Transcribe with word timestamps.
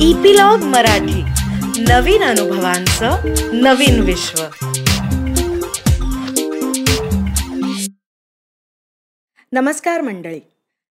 Epilogue 0.00 0.58
Marathi. 0.58 1.22
नवीन 1.82 2.22
अनुभवांचं 2.22 3.16
नवीन 3.62 4.00
विश्व. 4.00 4.44
नमस्कार 9.52 10.00
मंडळी. 10.00 10.40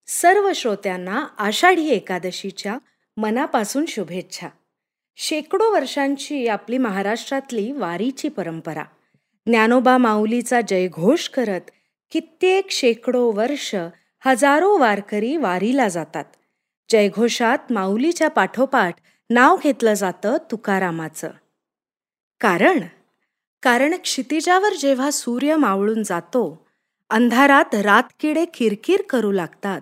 सर्व 0.07 0.51
श्रोत्यांना 0.55 1.25
आषाढी 1.37 1.89
एकादशीच्या 1.89 2.77
मनापासून 3.17 3.85
शुभेच्छा. 3.87 4.47
शेकडो 5.17 5.73
वर्षांची 5.73 6.47
आपली 6.47 6.77
महाराष्ट्रातली 6.77 7.71
वारीची 7.71 8.29
परंपरा. 8.29 8.83
ज्ञानोबा 9.45 9.97
माऊलीचा 9.97 10.61
जयघोष 10.61 11.29
करत 11.29 11.71
कित्येक 12.11 12.71
शेकडो 12.71 13.31
वर्ष 13.31 13.75
हजारो 14.25 14.77
वारकरी 14.77 15.37
वारीला 15.37 15.87
जातात. 15.87 16.25
जयघोषात 16.89 17.71
माऊलीच्या 17.71 18.27
पाठोपाठ 18.27 18.95
नाव 19.29 19.57
घेतलं 19.63 19.93
जातं 19.93 20.37
तुकारामाचं. 20.51 21.29
कारण 22.39 22.79
कारण 23.61 23.95
क्षितिजावर 23.95 24.73
जेव्हा 24.73 25.11
सूर्य 25.11 25.55
मावळून 25.55 26.03
जातो 26.03 26.67
अंधारात 27.09 27.75
रातकिडे 27.75 28.45
किरकिर 28.45 29.01
करू 29.09 29.31
लागतात 29.31 29.81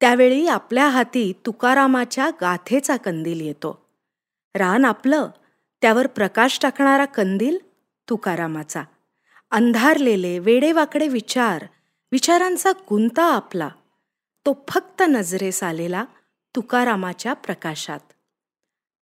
त्यावेळी 0.00 0.46
आपल्या 0.46 0.88
हाती 0.88 1.32
तुकारामाच्या 1.46 2.30
गाथेचा 2.40 2.96
कंदील 2.96 3.40
येतो. 3.40 3.86
रान 4.54 4.84
आपलं 4.84 5.28
त्यावर 5.82 6.06
प्रकाश 6.06 6.58
टाकणारा 6.62 7.04
कंदील 7.04 7.58
तुकारामाचा. 8.10 8.82
अंधारलेले 9.50 10.38
वेडेवाकडे 10.38 11.08
विचार 11.08 11.64
विचारांचा 12.12 12.72
गुंता 12.72 13.24
आपला. 13.24 13.68
तो 14.46 14.64
फक्त 14.68 15.02
नजरेस 15.08 15.62
आलेला 15.62 16.04
तुकारामाच्या 16.56 17.34
प्रकाशात. 17.34 18.00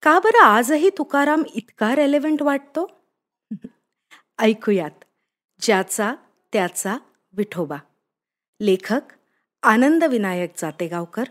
का 0.02 0.18
बरं 0.18 0.42
आजही 0.42 0.90
तुकाराम 0.98 1.42
इतका 1.54 1.94
रेलेव्हंट 1.94 2.42
वाटतो? 2.42 2.90
ऐकूयात. 4.38 5.04
ज्याचा 5.60 6.14
त्याचा 6.52 6.96
विठोबा. 7.32 7.76
लेखक 8.60 9.00
आनंद 9.62 10.04
विनायक 10.04 10.52
जातेगावकर. 10.58 11.24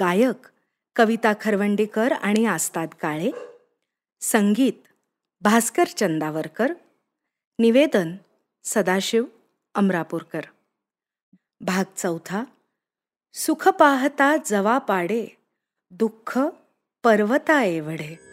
गायक 0.00 0.48
कविता 0.96 1.32
खरवंडीकर 1.40 2.12
आणि 2.12 2.46
आस्ताद 2.46 2.88
काळे. 2.88 3.30
संगीत 4.20 4.88
भास्कर 5.40 5.84
चंदावरकर. 5.84 6.72
निवेदन 7.58 8.16
सदाशिव 8.64 9.24
अमरापूरकर. 9.74 10.40
भाग 11.60 11.84
चौथा. 11.96 12.44
सुख 13.34 13.68
पाहता 13.68 14.36
जवा 14.46 14.78
पाडे. 14.78 15.39
दुःख 15.92 16.38
पर्वता 17.04 17.62
एवढे 17.62 18.29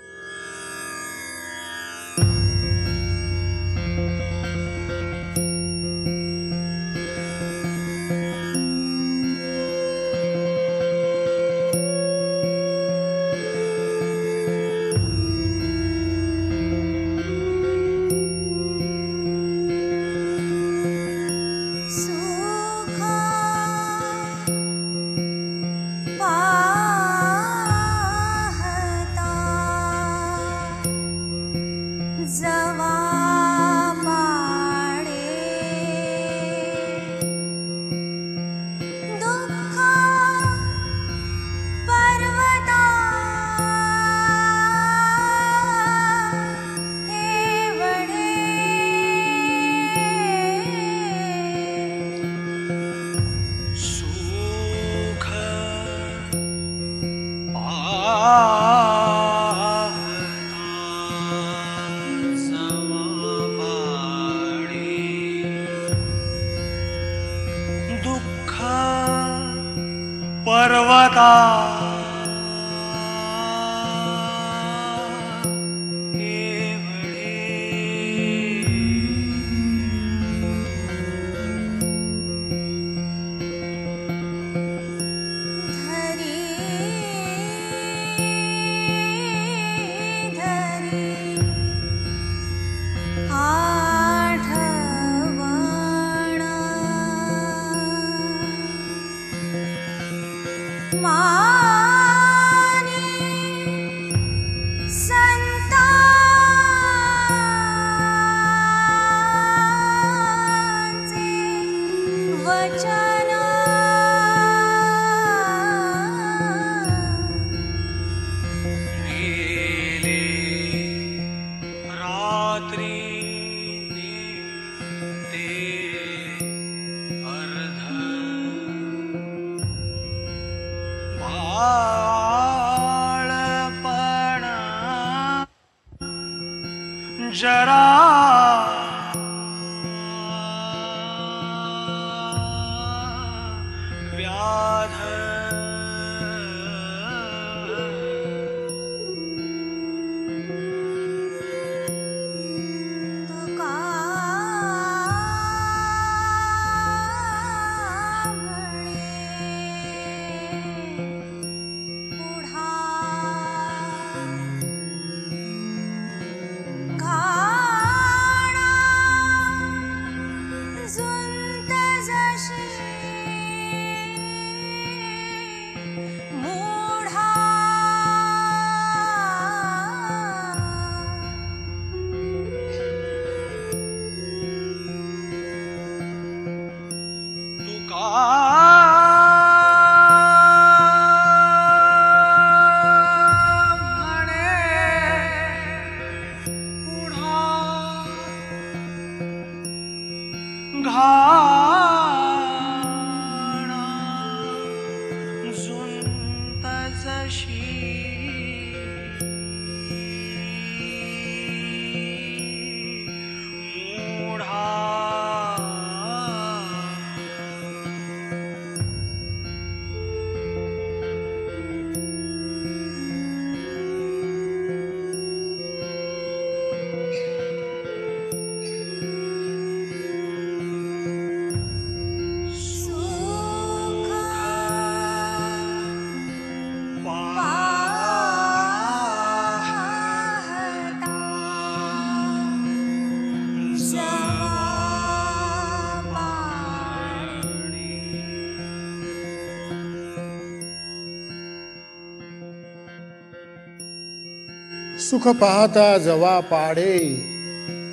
सुख 255.08 255.28
पाहता 255.28 255.98
जवा 255.98 256.40
पाडे 256.40 257.00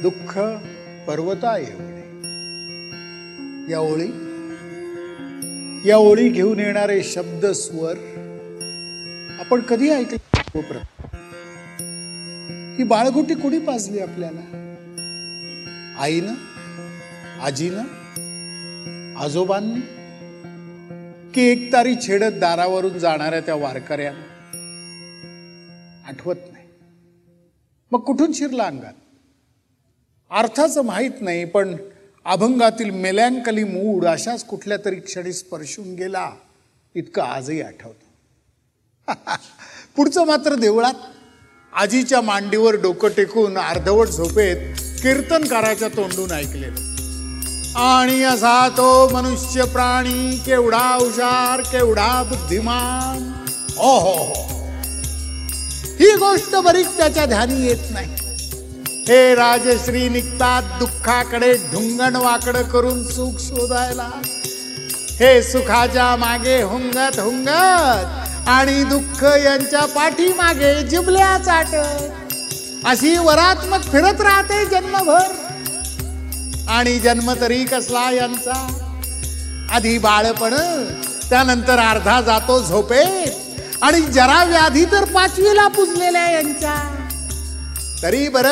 दुःख 0.02 0.38
पर्वता 1.08 1.58
एवढे. 1.58 2.04
या 3.72 3.80
ओळी 3.80 4.08
या 5.88 5.96
ओळी 5.96 6.28
घेऊन 6.28 6.60
येणारे 6.60 7.02
शब्द 7.02 7.46
स्वर 7.46 7.94
आपण 9.38 9.60
कधी 9.60 9.90
ऐकले 9.90 10.40
हो 10.54 10.60
ही 12.78 12.84
बाळगुटी 12.84 13.34
कोणी 13.34 13.58
पाजली 13.58 13.98
आपल्याला? 13.98 14.40
आईनं 15.98 16.34
आजीनं 17.42 17.82
आजोबांनी? 19.18 19.80
की 21.34 21.42
एक 21.42 21.72
तारी 21.72 21.94
छेडत 22.06 22.32
दारावरून 22.32 22.98
जाणाऱ्या 22.98 23.40
त्या 23.40 23.54
वारकऱ्यानं? 23.54 24.20
आठवत 26.08 26.34
नाही. 26.38 26.53
मग 27.94 28.00
कुठून 28.00 28.32
शिरला 28.32 28.64
अंगात? 28.64 28.92
अर्थाचं 30.30 30.84
माहीत 30.84 31.10
नाही 31.20 31.44
पण 31.44 31.76
अभंगातील 32.24 32.90
मेलँकली 32.90 33.64
मूड 33.64 34.06
अशाच 34.06 34.44
कुठल्या 34.44 34.78
तरी 34.84 34.96
क्षणी 34.96 35.32
स्पर्शून 35.32 35.94
गेला 35.94 36.30
इतकं 36.94 37.22
आजही 37.22 37.62
आठवतं. 37.62 38.06
पुढचं 39.96 40.26
मात्र 40.26 40.54
देवळात. 40.54 40.94
आजीच्या 41.72 42.20
मांडीवर 42.20 42.76
डोकं 42.76 43.08
टेकून 43.08 43.58
अर्धवट 43.58 44.08
झोपेत 44.08 44.56
कीर्तनकाराच्या 45.02 45.88
तोंडून 45.88 46.32
ऐकलेलं. 46.32 46.94
आणि 47.78 48.22
असा 48.22 48.68
तो 48.68 49.08
मनुष्य 49.08 49.64
प्राणी 49.64 50.36
केवढा 50.36 50.94
हुशार 50.94 51.60
केवढा 51.60 52.22
बुद्धिमान. 52.22 53.46
ओ 53.78 53.98
हो 53.98 54.24
हो. 54.24 54.63
ही 56.00 56.16
गोष्ट 56.16 56.56
बरीच 56.56 56.96
त्याच्या 56.96 57.26
ध्यानी 57.26 57.66
येत 57.66 57.90
नाही. 57.90 58.08
हे 59.08 59.34
राजश्री 59.34 60.08
निघतात 60.08 60.62
दुःखाकडे 60.78 61.54
ढुंगण 61.54 62.16
वाकड 62.16 62.56
करून 62.56 63.04
सुख 63.04 63.40
शोधायला. 63.40 64.08
हे 65.20 65.42
सुखाच्या 65.42 66.16
मागे 66.16 66.62
हुंगत 66.62 67.18
हुंगत 67.18 68.04
आणि 68.48 68.84
दुःख 68.84 69.24
यांच्या 69.24 69.84
पाठीमागे 69.84 70.82
जिबल्या 70.82 71.38
चाटत. 71.38 72.10
अशी 72.86 73.18
वरात्मक 73.18 73.82
फिरत 73.82 74.20
राहते 74.20 74.64
जन्मभर. 74.64 75.32
आणि 76.68 76.98
जन्म 76.98 77.32
तरी 77.40 77.64
कसला 77.64 78.10
यांचा? 78.10 78.80
आधी 79.72 79.98
बाळपण 79.98 80.54
त्यानंतर 81.30 81.78
अर्धा 81.78 82.20
जातो 82.20 82.62
झोपेत. 82.62 83.43
आणि 83.84 84.00
जरा 84.00 84.44
व्याधी 84.44 84.84
तर 84.84 85.04
पाचवीला 85.04 85.68
पुजलेल्या 85.68 86.30
यांच्या. 86.30 86.76
तरी 88.02 88.28
बर 88.28 88.46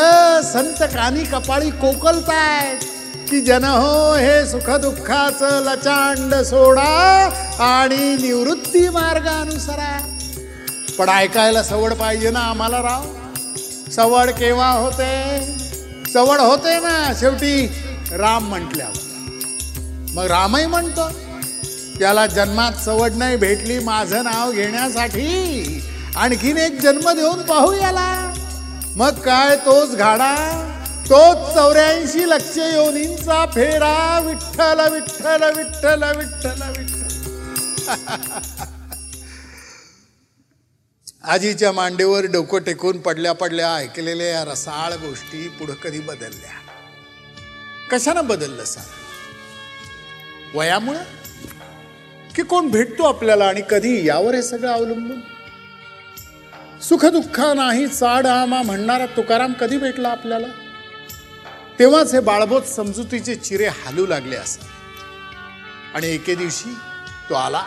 संत 0.44 0.82
कानी 0.82 1.24
कपाळी 1.24 1.70
कोकलतायत 1.70 2.84
की 3.30 3.40
जन 3.40 3.64
हो 3.64 4.14
हे 4.14 4.46
सुख 4.46 4.70
दुःखाच 4.70 5.42
लचांड 5.42 6.34
सोडा 6.34 7.30
आणि 7.60 8.14
निवृत्ती 8.14 8.88
मार्गानुसरा. 8.88 9.98
पण 10.98 11.08
ऐकायला 11.08 11.62
सवड 11.62 11.92
पाहिजे 11.92 12.30
ना 12.30 12.40
आम्हाला 12.40 12.78
राव. 12.78 13.04
सवड 13.90 14.30
केव्हा 14.30 14.70
होते? 14.70 15.40
सवड 16.12 16.40
होते 16.40 16.78
ना 16.78 17.12
शेवटी 17.20 17.66
राम 18.12 18.48
म्हटल्यावर. 18.48 18.98
मग 20.14 20.26
रामही 20.26 20.66
म्हणतो. 20.66 21.10
त्याला 21.98 22.26
जन्मात 22.26 22.72
सवड 22.72 23.12
नाही 23.12 23.36
भेटली 23.36 23.78
माझं 23.78 24.24
नाव 24.24 24.52
घेण्यासाठी. 24.52 25.82
आणखीन 26.16 26.56
एक 26.56 26.80
जन्म 26.80 27.10
देऊन 27.10 27.42
पाहू 27.42 27.72
याला. 27.72 28.34
मग 28.96 29.10
काय 29.10 29.56
तोच 29.56 29.96
घाडा? 29.96 30.34
तोच 31.04 31.54
चौऱ्याऐंशी 31.54 32.28
लक्ष 32.28 32.58
योनींचा 32.58 33.44
फेरा. 33.46 34.20
विठ्ठल 34.20 34.80
विठ्ठल 34.92 35.42
विठ्ठल 35.56 36.02
विठ्ठल 36.16 36.62
विठ्ठल. 36.78 37.00
आजीच्या 41.24 41.72
मांडीवर 41.72 42.24
डोकं 42.24 42.58
टेकून 42.58 42.98
पडल्या 42.98 43.32
पडल्या 43.32 43.74
ऐकलेल्या 43.74 44.26
या 44.26 44.44
रसाळ 44.44 44.92
गोष्टी 44.92 45.48
पुढं 45.48 45.74
कधी 45.74 46.00
बदलल्या? 46.00 46.58
कशानं 47.90 48.26
बदललं 48.26 48.64
सार 48.64 48.84
वयामुळं? 50.54 51.02
की 52.36 52.42
कोण 52.42 52.68
भेटतो 52.68 53.02
आपल्याला 53.02 53.44
आणि 53.44 53.62
कधी 53.70 54.06
यावर 54.06 54.34
हे 54.34 54.42
सगळं 54.42 54.72
अवलंबून? 54.72 55.20
सुखदुःख 56.80 57.40
नाही 57.40 57.86
चाड 57.86 58.26
आमा 58.26 58.62
म्हणणारा 58.62 59.06
तुकाराम 59.06 59.52
कधी 59.52 59.78
भेटला 59.78 60.08
आपल्याला? 60.08 60.46
तेव्हाच 61.78 62.14
हे 62.14 62.20
बाळबोध 62.20 62.62
समजुतीचे 62.62 63.34
चिरे 63.34 63.66
हालू 63.66 64.06
लागले 64.06 64.36
असत 64.36 64.60
आणि 65.94 66.08
एके 66.08 66.34
दिवशी 66.34 66.74
तो 67.30 67.34
आला. 67.34 67.62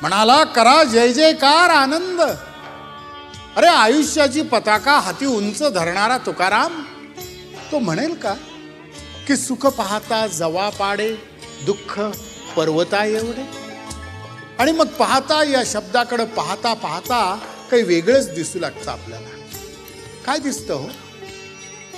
म्हणाला 0.00 0.44
करा 0.44 0.84
जय 0.84 1.12
जयकार 1.12 1.70
आनंद. 1.70 2.20
अरे 3.56 3.66
आयुष्याची 3.66 4.42
पताका 4.42 4.98
हाती 4.98 5.26
उंच 5.26 5.62
धरणारा 5.62 6.18
तुकाराम. 6.18 6.82
तो 7.72 7.78
म्हणेल 7.78 8.14
का? 8.14 8.34
की 9.26 9.36
सुख 9.36 9.66
पाहता 9.66 10.26
जवा 10.26 10.68
पाडे 10.68 11.16
दुःख 11.66 12.00
पर्वता 12.56 13.04
एवढे? 13.04 13.66
आणि 14.58 14.72
मग 14.72 14.86
पाहता 14.86 15.44
या 15.44 15.62
शब्दाकडे 15.66 16.24
पाहता 16.24 16.74
पाहता 16.74 17.38
काही 17.70 17.82
वेगळंच 17.82 18.34
दिसू 18.34 18.58
लागतं 18.58 18.90
आपल्याला. 18.90 19.28
काय 20.26 20.38
दिसतं 20.38 20.74
हो? 20.74 20.88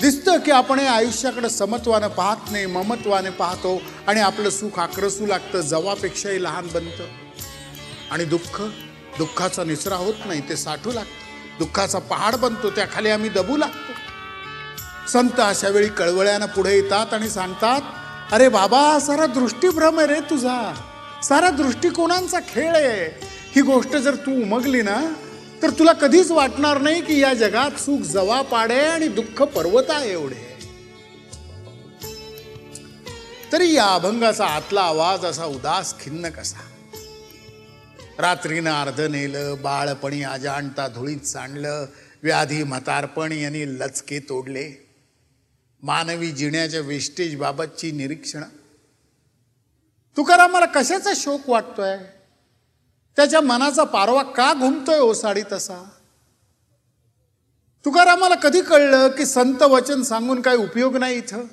दिसतं 0.01 0.39
की 0.39 0.51
आपण 0.51 0.79
हे 0.79 0.87
आयुष्याकडे 0.87 1.49
समत्वानं 1.49 2.09
पाहत 2.09 2.51
नाही 2.51 2.67
ममत्वाने 2.67 3.31
पाहतो 3.31 3.83
आणि 4.07 4.21
आपलं 4.21 4.51
सुख 4.51 4.79
आक्रसू 4.79 5.27
लागतं 5.27 5.61
जवापेक्षाही 5.61 6.45
लहान 6.45 6.67
बनतं. 6.75 7.05
आणि 8.11 8.25
दुःख? 8.25 8.63
दुःखाचा 9.19 9.65
निचरा 9.65 9.97
होत 9.97 10.15
नाही 10.25 10.49
ते 10.49 10.57
साठू 10.57 10.93
लागतं. 10.93 11.59
दुःखाचा 11.59 11.99
पहाड 11.99 12.37
बनतो 12.37 12.71
त्याखाली 12.71 13.11
आम्ही 13.11 13.31
दबू 13.31 13.57
लागतो. 13.57 13.93
संत 15.09 15.41
अशा 15.41 15.69
वेळी 15.69 15.89
कळवळ्यानं 15.89 16.47
पुढे 16.47 16.75
येतात 16.75 17.15
आणि 17.15 17.31
सांगतात 17.31 17.81
अरे 18.33 18.49
बाबा 18.49 18.99
सारा 18.99 19.27
दृष्टीभ्रम 19.27 19.99
आहे 19.99 20.07
रे 20.07 20.21
तुझा. 20.21 20.75
सारा 21.23 21.51
दृष्टिकोनांचा 21.51 22.41
खेळ 22.41 22.75
आहे. 22.77 23.25
ही 23.55 23.63
गोष्ट 23.63 23.97
जर 23.97 24.15
तू 24.15 24.43
उमगली 24.43 24.83
ना 24.83 25.15
तर 25.63 25.71
तुला 25.71 25.93
कधीच 25.93 26.31
वाटणार 26.31 26.81
नाही 26.81 27.03
की 27.03 27.21
या 27.21 27.35
जगात 27.35 27.71
सुख 27.71 27.99
जवा 27.99 28.43
पाडे 28.43 28.81
आणि 28.81 29.09
दुःख 29.09 29.43
पर्वता 29.43 30.05
एवढे. 30.05 30.59
तरी 33.53 33.73
या 33.73 33.87
अभंगाचा 33.87 34.47
आतला 34.47 34.81
आवाज 34.81 35.25
असा 35.25 35.45
उदास 35.45 35.95
खिन्न 36.01 36.29
कसा? 36.29 36.61
रात्रीनं 38.19 38.71
अर्ध 38.71 39.01
नेलं 39.01 39.55
बाळपणी 39.63 40.23
अजाणता 40.23 40.89
धुळीत 40.89 41.27
सांडलं 41.27 41.87
व्याधी 42.23 42.63
म्हातारपण 42.63 43.33
यांनी 43.33 43.67
लचके 43.81 44.19
तोडले. 44.19 44.88
मानवी 45.83 46.31
जिण्याच्या 46.31 46.81
वेस्टेज 46.81 47.37
बाबतची 47.37 47.91
निरीक्षण. 47.91 48.43
तुकारामाला 50.17 50.67
कशाचा 50.67 51.11
शोक 51.17 51.41
वाटतोय? 51.49 51.97
त्याच्या 53.17 53.41
मनाचा 53.41 53.85
पारवा 53.85 54.23
का 54.23 54.55
घुमतोय 54.55 54.99
ओसाडी 54.99 55.43
तसा? 55.53 55.89
तुकारामाला 57.85 58.35
कधी 58.35 58.61
कळलं 58.61 59.09
की 59.09 59.27
संत 59.27 59.63
वचन 59.63 60.03
सांगून 60.03 60.43
काही 60.43 60.59
उपयोग 60.59 60.97
नाही 60.97 61.19
इथं? 61.19 61.45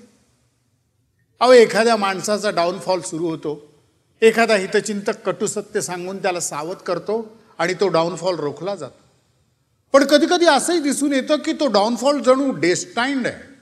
अहो 1.40 1.54
एखाद्या 1.54 1.96
माणसाचा 1.96 2.50
डाऊनफॉल 2.50 3.02
सुरू 3.02 3.28
होतो. 3.28 3.74
एखादा 4.22 4.56
हितचिंतक 4.56 5.18
कटुसत्य 5.26 5.82
सांगून 5.82 6.22
त्याला 6.22 6.40
सावध 6.40 6.76
करतो 6.76 7.38
आणि 7.58 7.74
तो 7.74 7.88
डाऊनफॉल 7.88 8.36
रोखला 8.36 8.76
जातो. 8.76 9.00
पण 9.94 10.06
कधी 10.06 10.26
कधी 10.26 10.46
असंही 10.46 10.80
दिसून 10.80 11.14
येतं 11.14 11.36
की 11.36 11.54
तो 11.54 11.68
डाऊनफॉल 11.68 12.22
जणू 12.22 12.52
डेस्टाईंड 12.52 13.28
आहे. 13.28 13.55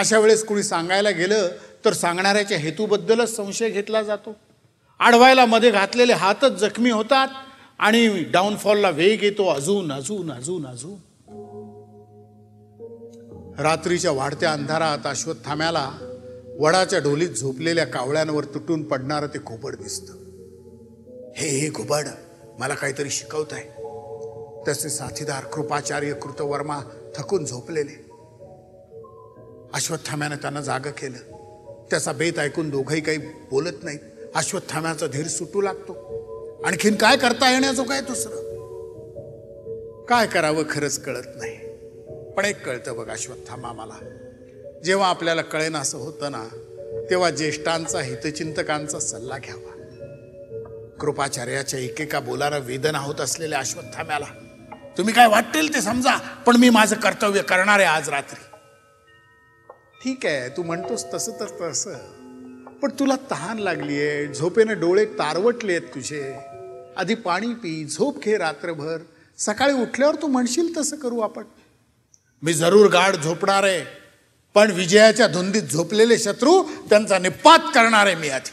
अशा 0.00 0.18
वेळेस 0.18 0.44
कुणी 0.44 0.62
सांगायला 0.62 1.10
गेलं 1.10 1.48
तर 1.84 1.92
सांगणाऱ्याच्या 1.92 2.58
हेतूबद्दलच 2.58 3.36
संशय 3.36 3.70
घेतला 3.70 4.02
जातो. 4.02 4.36
आडवायला 5.00 5.44
मध्ये 5.46 5.70
घातलेले 5.70 6.12
हातच 6.12 6.52
जखमी 6.52 6.90
होतात 6.90 7.28
आणि 7.78 8.24
डाऊनफॉलला 8.24 8.90
वेग 8.90 9.22
येतो 9.22 9.48
अजून 9.48 9.92
अजून 9.92 10.32
अजून 10.32 10.66
अजून. 10.66 10.96
रात्रीच्या 13.62 14.10
वाढत्या 14.10 14.52
अंधारात 14.52 15.06
अश्वत्थाम्याला 15.06 15.90
वडाच्या 16.58 16.98
ढोलीत 16.98 17.30
झोपलेल्या 17.30 17.84
कावळ्यांवर 17.84 18.44
तुटून 18.44 18.82
पडणारं 18.82 19.26
ते 19.26 19.38
घुबड 19.38 19.76
दिसतं. 19.76 20.12
हे 21.36 21.48
हे 21.48 21.70
घुबड 21.70 22.06
मला 22.58 22.74
काहीतरी 22.74 23.10
शिकवत 23.10 23.52
आहे 23.52 23.68
त्याचे 24.64 24.88
साथीदार 24.88 25.44
कृपाचार्य 25.44 26.12
कृतवर्मा 26.12 26.80
थकून 27.16 27.44
झोपलेले. 27.44 28.09
अश्वत्थाम्यानं 29.74 30.36
त्यांना 30.36 30.60
जागं 30.60 30.90
केलं. 30.90 31.18
त्याचा 31.90 32.12
बेत 32.12 32.38
ऐकून 32.38 32.70
दोघंही 32.70 33.00
काही 33.00 33.18
बोलत 33.18 33.84
नाहीत 33.84 33.98
अश्वत्थाम्याचा 34.34 35.06
धीर 35.06 35.26
सुटू 35.26 35.60
लागतो. 35.60 36.10
आणखीन 36.66 36.94
काय 36.94 37.16
करता 37.16 37.50
येण्याचं 37.50 37.82
काय 37.82 38.00
दुसरं? 38.00 38.50
काय 40.04 40.26
करावं 40.26 40.62
खरंच 40.70 41.02
कळत 41.02 41.26
नाही. 41.36 41.56
पण 42.32 42.44
एक 42.44 42.66
कळतं 42.66 42.96
बघ 42.96 43.10
अश्वत्थामा 43.10 43.72
मला. 43.72 43.94
जेव्हा 44.84 45.08
आपल्याला 45.08 45.42
कळेन 45.42 45.76
असं 45.76 45.98
होतं 45.98 46.32
ना 46.32 46.44
तेव्हा 47.10 47.30
ज्येष्ठांचा 47.30 48.00
हितचिंतकांचा 48.00 48.98
सल्ला 48.98 49.38
घ्यावा. 49.38 49.76
कृपाचार्याच्या 51.00 51.80
एकेका 51.80 52.20
बोलानं 52.20 52.58
वेदना 52.58 52.98
होत 52.98 53.20
असलेल्या 53.20 53.58
अश्वत्थाम्याला 53.58 54.26
तुम्ही 54.98 55.14
काय 55.14 55.26
वाटेल 55.26 55.74
ते 55.74 55.80
समजा 55.80 56.16
पण 56.16 56.56
मी 56.56 56.70
माझं 56.70 56.96
कर्तव्य 56.96 57.42
करणार 57.42 57.78
आहे 57.78 57.88
आज 57.88 58.08
रात्री. 58.08 58.49
ठीक 60.04 60.26
आहे 60.26 60.48
तू 60.48 60.62
म्हणतोस 60.62 61.04
तसं 61.14 61.32
तर 61.40 61.46
तसं. 61.60 61.94
पण 62.82 62.90
तुला 62.98 63.14
तहान 63.30 63.58
लागली 63.58 64.00
आहे 64.00 64.34
झोपेनं 64.34 64.80
डोळे 64.80 65.04
तारवटले 65.04 65.72
आहेत 65.72 65.94
तुझे. 65.94 66.22
आधी 66.96 67.14
पाणी 67.14 67.54
पी 67.54 67.84
झोप 67.84 68.22
घे 68.24 68.36
रात्रभर. 68.38 68.98
सकाळी 69.38 69.72
उठल्यावर 69.72 70.14
तू 70.14 70.26
म्हणशील 70.26 70.76
तसं 70.76 70.96
करू 70.96 71.18
आपण. 71.20 71.42
मी 72.42 72.52
जरूर 72.52 72.86
गाढ 72.86 73.16
झोपणार 73.16 73.62
आहे 73.62 73.84
पण 74.54 74.70
विजयाच्या 74.70 75.26
धुंदीत 75.26 75.62
झोपलेले 75.62 76.18
शत्रू 76.18 76.62
त्यांचा 76.62 77.18
निपात 77.18 77.58
करणार 77.58 78.06
आहे 78.06 78.14
मी 78.14 78.28
आधी. 78.28 78.50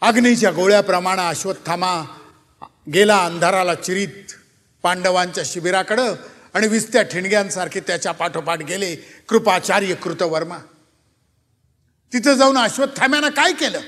अग्नीच्या 0.00 0.50
गोळ्याप्रमाणे 0.50 1.22
अश्वत्थामा 1.22 2.04
गेला 2.94 3.24
अंधाराला 3.24 3.74
चिरीत. 3.74 4.32
पांडवांच्या 4.82 5.44
शिबिराकडं 5.46 6.14
आणि 6.54 6.68
विस्त्या 6.68 7.02
ठिणग्यांसारखे 7.02 7.80
त्याच्या 7.80 8.12
पाठोपाठ 8.12 8.58
गेले 8.58 8.94
कृपाचार्य 9.28 9.94
कृतवर्मा. 9.94 10.58
तिथं 12.12 12.34
जाऊन 12.34 12.58
अश्वत्थाम्यानं 12.58 13.28
काय 13.28 13.52
केलं? 13.52 13.80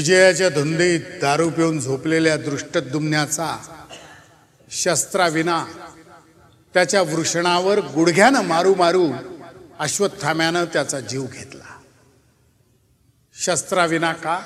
विजयाच्या 0.00 0.48
धुंदीत 0.48 1.00
दारू 1.20 1.50
पिऊन 1.50 1.80
झोपलेल्या 1.80 2.36
दृष्टदुमण्याचा 2.36 3.58
शस्त्राविना 4.70 5.66
त्याच्या 6.74 7.02
वृषणावर 7.02 7.78
गुडघ्यानं 7.78 8.40
मारू 8.40 8.74
मारू 8.74 9.12
अश्वत्थाम्यानं 9.78 10.64
त्याचा 10.64 11.00
जीव 11.00 11.26
घेतला. 11.32 11.80
शस्त्राविना 13.34 14.12
का? 14.12 14.40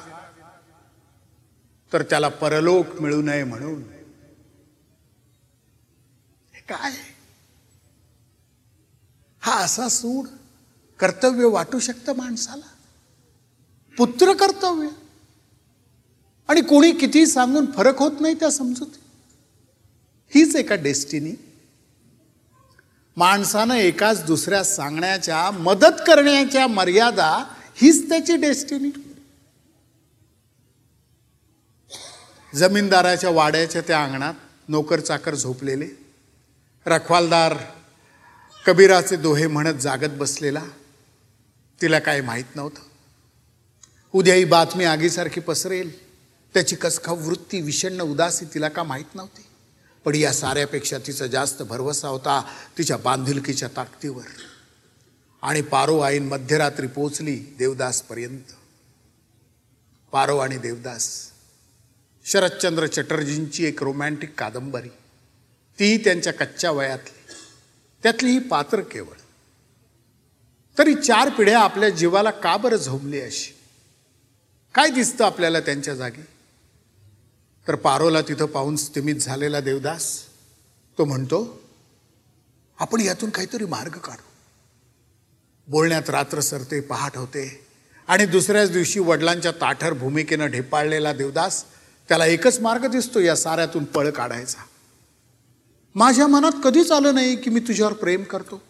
तर 1.93 2.03
त्याला 2.03 2.29
परलोक 2.29 3.01
मिळू 3.01 3.23
नये 3.23 3.45
म्हणून. 3.45 3.83
काय? 6.69 6.93
हा 9.41 9.55
असा 9.55 9.89
सूड 9.89 10.29
कर्तव्य 11.01 11.45
वाटू 11.45 11.79
शकतं 11.79 12.17
माणसाला? 12.17 12.75
पुत्र 13.97 14.33
कर्तव्य. 14.33 15.04
आणि 16.49 16.61
कोणी 16.61 16.93
किती 16.93 17.27
सांगून 17.27 17.71
फरक 17.71 17.99
होत 17.99 18.13
नाही 18.21 18.35
त्या 18.35 18.51
समजूत. 18.51 18.87
हीच 20.35 20.57
एका 20.57 20.75
डेस्टिनी. 20.75 21.33
माणसानं 23.17 23.75
एकाच 23.75 24.25
दुसऱ्या 24.25 24.65
सांगण्याच्या 24.65 25.51
मदत 25.51 26.01
करण्याच्या 26.07 26.67
मर्यादा 26.67 27.45
हीच 27.75 28.09
त्याची 28.09 28.37
डेस्टिनी. 28.37 28.91
जमीनदाराच्या 32.55 33.31
वाड्याच्या 33.31 33.83
त्या 33.87 34.05
अंगणात 34.05 34.35
नोकर 34.69 35.01
चाकर 35.01 35.35
झोपलेले. 35.35 35.89
रखवालदार 36.87 37.57
कबीराचे 38.67 39.17
दोहे 39.17 39.47
म्हणत 39.47 39.75
जागत 39.75 40.11
बसलेला. 40.11 40.63
तिला 41.83 41.99
काय 41.99 42.21
माहीत 42.21 42.57
नव्हतं. 42.57 42.81
उद्या 44.13 44.35
ही 44.35 44.45
बातमी 44.45 44.85
आगीसारखी 44.85 45.41
पसरेल. 45.41 46.04
त्याची 46.55 46.77
कसखा 46.77 47.13
वृत्ती 47.13 47.61
विषण्ण 47.61 48.01
उदासी 48.01 48.45
तिला 48.45 48.69
का 48.69 48.83
माहीत 48.83 49.15
नव्हती? 49.15 49.45
पण 50.05 50.15
या 50.15 50.33
साऱ्यापेक्षा 50.33 50.99
तिचा 51.07 51.27
जास्त 51.27 51.63
भरवसा 51.63 52.09
होता 52.09 52.43
तिच्या 52.79 52.97
बांधिलकीच्या 52.97 53.69
ताकदीवर. 53.77 54.25
आणि 55.43 55.63
पारो 55.63 55.99
आईन 55.99 56.29
मध्यरात्री 56.29 56.87
पोचली 56.87 57.37
देवदासपर्यंत. 57.37 58.43
पारो 60.13 60.39
आणि 60.39 60.57
देवदास 60.57 61.31
शरदचंद्र 62.25 62.87
चटर्जींची 62.87 63.65
एक 63.65 63.83
रोमॅन्टिक 63.83 64.35
कादंबरी 64.39 64.89
तीही 65.79 66.05
त्यांच्या 66.05 66.33
कच्च्या 66.33 66.71
वयातली. 66.71 67.35
त्यातली 68.03 68.31
ही 68.31 68.39
पात्र 68.39 68.81
केवळ. 68.81 69.17
तरी 70.79 70.95
चार 70.95 71.29
पिढ्या 71.29 71.61
आपल्या 71.61 71.89
जीवाला 71.89 72.31
का 72.31 72.57
बरं 72.57 72.77
झोंबली 72.77 73.21
अशी? 73.21 73.55
काय 74.75 74.91
दिसतं 74.91 75.25
आपल्याला 75.25 75.61
त्यांच्या 75.61 75.95
जागी? 75.95 76.23
तर 77.69 77.75
पारोला 77.75 78.21
तिथं 78.21 78.47
पाहून 78.47 78.77
स्थिमित 78.77 79.15
झालेला 79.15 79.61
देवदास 79.61 80.23
तो 80.99 81.05
म्हणतो 81.05 81.61
आपण 82.79 83.01
यातून 83.01 83.31
काहीतरी 83.31 83.65
मार्ग 83.65 83.91
काढू. 83.91 84.23
बोलण्यात 85.69 86.11
रात्र 86.11 86.41
सरते 86.41 86.81
पहाट 86.81 87.17
होते 87.17 87.67
आणि 88.09 88.27
दुसऱ्याच 88.27 88.73
दिवशी 88.73 89.01
वडिलांच्या 89.01 89.53
ताठर 89.53 89.93
भूमिकेनं 89.93 90.51
ढेपाळलेला 90.51 91.13
देवदास 91.13 91.65
त्याला 92.09 92.27
एकच 92.27 92.61
मार्ग 92.61 92.87
दिसतो 92.87 93.21
या 93.21 93.37
साऱ्यातून 93.37 93.85
पळ 93.85 94.11
काढायचा. 94.11 94.59
माझ्या 95.95 96.27
मनात 96.27 96.53
कधीच 96.65 96.93
आलं 96.93 97.15
नाही 97.15 97.37
की 97.37 97.51
मी 97.51 97.61
तुझ्यावर 97.61 97.93
प्रेम 97.93 98.23
करतो. 98.23 98.63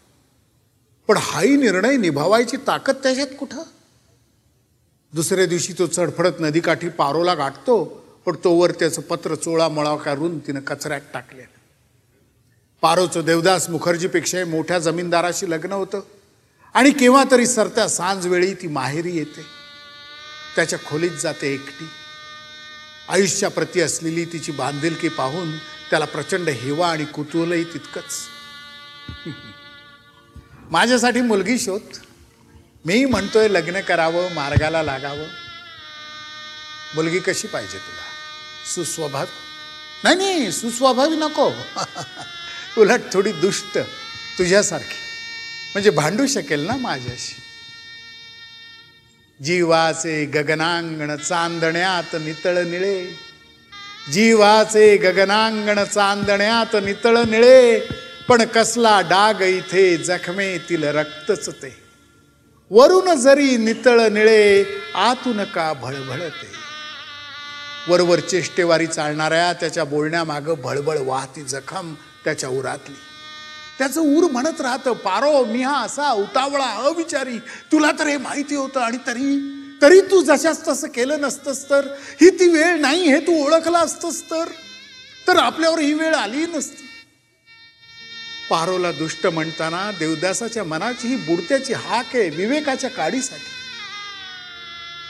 पण 1.08 1.16
हाही 1.16 1.56
निर्णय 1.56 1.96
निभावायची 1.96 2.56
ताकद 2.56 2.94
त्याच्यात 2.94 3.28
कुठं? 3.38 3.62
दुसऱ्या 5.12 5.46
दिवशी 5.46 5.72
तो 5.72 5.86
चढफडत 5.86 6.40
नदीकाठी 6.40 6.88
पारोला 6.88 7.34
गाठतो 7.34 8.03
पण 8.26 8.36
तोवर 8.44 8.70
त्याचं 8.70 9.02
पत्र 9.02 9.34
चोळा 9.34 9.68
मळा 9.68 9.96
काढून 9.96 10.38
तिनं 10.38 10.60
कचऱ्यात 10.60 11.00
टाकलेलं 11.12 11.54
पारोचं 12.82 13.24
देवदास 13.24 13.70
मुखर्जीपेक्षाही 13.70 14.44
मोठ्या 14.44 14.78
जमीनदाराशी 14.78 15.50
लग्न 15.50 15.72
होतं. 15.72 16.00
आणि 16.74 16.90
केव्हा 16.90 17.24
तरी 17.30 17.46
सरत्या 17.46 17.88
सांजवेळी 17.88 18.54
ती 18.54 18.66
माहेरी 18.66 19.16
येते. 19.16 19.42
त्याच्या 20.56 20.78
खोलीत 20.78 21.10
जाते 21.10 21.54
एकटी. 21.54 21.84
आयुष्याप्रती 23.08 23.80
असलेली 23.80 24.24
तिची 24.24 24.52
बांधिलकी 24.52 25.08
पाहून 25.08 25.56
त्याला 25.90 26.04
प्रचंड 26.04 26.48
हेवा 26.48 26.90
आणि 26.90 27.04
कुतूहलही 27.04 27.64
तितकंच. 27.64 28.28
माझ्यासाठी 30.70 31.20
मुलगी 31.20 31.58
शोध. 31.58 31.96
मी 32.84 33.04
म्हणतोय 33.04 33.48
लग्न 33.48 33.80
करावं 33.80 34.32
मार्गाला 34.32 34.82
लागावं. 34.82 35.26
मुलगी 36.94 37.18
कशी 37.18 37.48
पाहिजे 37.48 37.78
तुला? 37.78 38.13
सुस्वभाव? 38.66 39.24
नाही 40.04 40.16
नाही 40.16 40.52
सुस्वभावी 40.52 41.16
नको. 41.16 41.52
उलट 42.78 43.00
थोडी 43.12 43.32
दुष्ट 43.32 43.78
तुझ्यासारखी. 44.38 45.00
म्हणजे 45.72 45.90
भांडू 45.90 46.26
शकेल 46.26 46.60
ना 46.60 46.76
माझ्याशी? 46.76 47.40
जीवाचे 49.44 50.24
गगनांगण 50.24 51.16
चांदण्यात 51.16 52.16
नितळ 52.20 52.58
निळे. 52.58 53.06
जीवाचे 54.12 54.96
गगनांगण 54.96 55.84
चांदण्यात 55.84 56.76
नितळ 56.82 57.16
निळे. 57.16 57.80
पण 58.28 58.44
कसला 58.44 59.00
डाग 59.00 59.40
इथे 59.40 59.96
जखमेतील 59.96 60.84
रक्तच 60.84 61.48
ते 61.48 61.76
वरून 62.70 63.20
जरी 63.20 63.56
नितळ 63.56 64.08
निळे 64.08 64.64
आतून 64.94 65.44
का 65.44 65.72
भळभळते? 65.72 66.63
वरवर 67.88 68.20
चेष्टेवारी 68.20 68.86
चालणाऱ्या 68.86 69.52
त्याच्या 69.52 69.84
बोलण्यामागं 69.84 70.54
भळबळ 70.54 70.98
वाहती 70.98 71.42
जखम 71.42 71.94
त्याच्या 72.24 72.48
उरातली. 72.48 72.94
त्याचं 73.78 74.00
उर 74.00 74.30
म्हणत 74.30 74.60
राहतं 74.60 74.92
पारो 74.92 75.44
मी 75.44 75.62
हा 75.62 75.80
असा 75.80 76.12
उतावळा 76.12 76.64
अविचारी 76.64 77.38
तुला 77.72 77.90
तर 77.98 78.06
हे 78.06 78.16
माहिती 78.16 78.54
होतं 78.54 78.80
आणि 78.80 78.96
तरी 79.06 79.50
तरी 79.82 80.00
तू 80.00 80.22
जशाच 80.22 80.68
तसं 80.68 80.88
केलं 80.88 81.20
नसतंस 81.20 81.70
तर 81.70 81.86
ही 82.20 82.30
ती 82.30 82.48
वेळ 82.48 82.80
नाही 82.80 83.08
हे 83.08 83.20
तू 83.20 83.44
ओळखला 83.44 83.78
असतंस 83.78 84.22
तर. 84.22 84.44
तर 85.28 85.36
आपल्यावर 85.36 85.78
ही 85.78 85.92
वेळ 85.92 86.14
आली 86.14 86.46
नसती. 86.46 86.88
पारोला 88.50 88.92
दुष्ट 88.92 89.26
म्हणताना 89.26 89.90
देवदासाच्या 89.98 90.64
मनाची 90.64 91.08
ही 91.08 91.16
बुडत्याची 91.16 91.72
हाक 91.72 92.16
आहे 92.16 92.28
विवेकाच्या 92.28 92.90
काडीसाठी. 92.90 93.50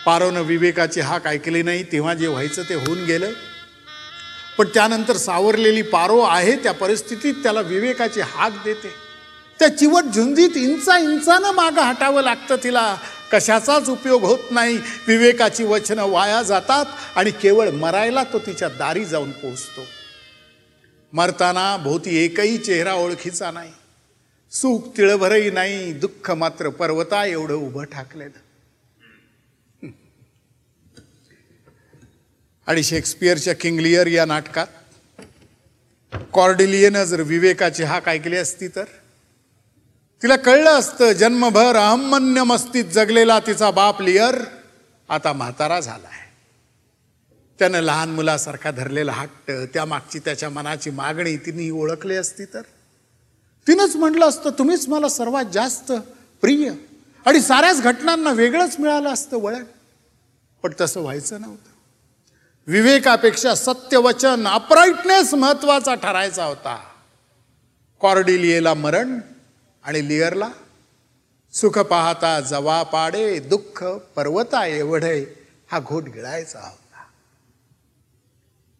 पारोनं 0.06 0.40
विवेकाची 0.40 1.00
हाक 1.00 1.26
ऐकली 1.26 1.62
नाही 1.62 1.82
तेव्हा 1.82 2.14
जे 2.14 2.26
व्हायचं 2.26 2.62
ते 2.62 2.74
होऊन 2.74 3.04
गेलं. 3.04 3.30
पण 4.58 4.68
त्यानंतर 4.74 5.16
सावरलेली 5.16 5.82
पारो 5.82 6.20
आहे 6.20 6.56
त्या 6.56 6.72
परिस्थितीत 6.72 7.34
त्याला 7.34 7.60
विवेकाची 7.60 8.20
हाक 8.20 8.52
देते. 8.64 8.88
त्या 9.58 9.68
चिवट 9.68 10.02
झुंजीत 10.02 10.56
इंचा 10.56 10.98
इंचानं 10.98 11.50
मागं 11.50 11.80
हटावं 11.80 12.22
लागतं 12.22 12.56
तिला. 12.64 12.96
कशाचाच 13.32 13.88
उपयोग 13.88 14.22
होत 14.22 14.38
नाही. 14.50 14.78
विवेकाची 15.08 15.64
वचनं 15.64 16.04
वाया 16.04 16.42
जातात 16.42 16.84
आणि 17.16 17.30
केवळ 17.30 17.70
मरायला 17.70 18.24
तो 18.24 18.38
तिच्या 18.38 18.68
दारी 18.68 19.04
जाऊन 19.04 19.30
पोहोचतो. 19.30 19.80
मरताना 21.12 21.76
भोवती 21.76 22.24
एकही 22.24 22.58
चेहरा 22.58 22.94
ओळखीचा 22.94 23.50
नाही. 23.50 23.72
सुख 24.50 24.80
तिळभरही 24.96 25.50
नाही. 25.50 25.92
दुःख 25.92 26.30
मात्र 26.30 26.68
पर्वता 26.68 27.24
एवढं 27.24 27.54
उभं 27.54 27.84
ठाकलेलं. 27.84 28.43
आणि 32.66 32.82
शेक्सपियरच्या 32.82 33.54
किंगलियर 33.54 34.06
या 34.06 34.24
नाटकात. 34.24 34.66
कॉर्डिलियनं 36.32 37.04
जर 37.04 37.20
विवेकाची 37.20 37.82
हाक 37.82 38.08
ऐकली 38.08 38.36
असती 38.36 38.68
तर? 38.68 38.84
तिला 40.22 40.36
कळलं 40.36 40.70
असतं 40.70 41.12
जन्मभर 41.12 41.76
अहमन्य 41.76 42.42
मस्तीत 42.42 42.84
जगलेला 42.84 43.38
तिचा 43.38 43.70
बाप 43.70 44.02
लियर 44.02 44.34
आता 45.08 45.32
म्हातारा 45.32 45.80
झालाय. 45.80 46.30
त्यानं 47.58 47.80
लहान 47.80 48.10
मुलासारखा 48.10 48.70
धरलेला 48.70 49.12
हट्ट 49.12 49.50
त्या 49.74 49.84
मागची 49.84 50.18
त्याच्या 50.18 50.50
मनाची 50.50 50.90
मागणी 50.90 51.36
तिने 51.36 51.70
ओळखली 51.70 52.16
असती 52.16 52.44
तर? 52.44 52.62
तिनंच 53.66 53.96
म्हटलं 53.96 54.28
असतं 54.28 54.50
तुम्हीच 54.50 54.88
मला 54.88 55.08
सर्वात 55.08 55.44
जास्त 55.52 55.92
प्रिय. 56.40 56.72
आणि 57.26 57.40
साऱ्याच 57.40 57.82
घटनांना 57.82 58.30
वेगळंच 58.30 58.76
मिळालं 58.78 59.08
असतं 59.08 59.36
वळण. 59.36 59.64
पण 60.62 60.72
तसं 60.80 61.00
व्हायचं 61.00 61.40
नव्हतं. 61.40 61.73
विवेकापेक्षा 62.68 63.54
सत्यवचन 63.54 64.46
अपराईटनेस 64.48 65.32
महत्त्वाचा 65.34 65.94
ठरायचा 65.94 66.44
होता. 66.44 66.76
कॉर्डिलियेला 68.00 68.72
मरण 68.74 69.18
आणि 69.84 70.08
लिअरला 70.08 70.48
सुख 71.54 71.78
पाहता 71.78 72.38
जवा 72.40 72.82
पाडे 72.82 73.38
दुःख 73.38 73.82
पर्वता 74.16 74.64
एवढे 74.66 75.18
हा 75.70 75.78
घोट 75.80 76.04
गिळायचा 76.04 76.58
होता. 76.58 77.02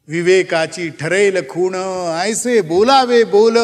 विवेकाची 0.08 0.88
ठरेल 1.00 1.40
खूण 1.48 1.74
ऐसे 2.20 2.60
बोलावे 2.60 3.22
बोल 3.24 3.58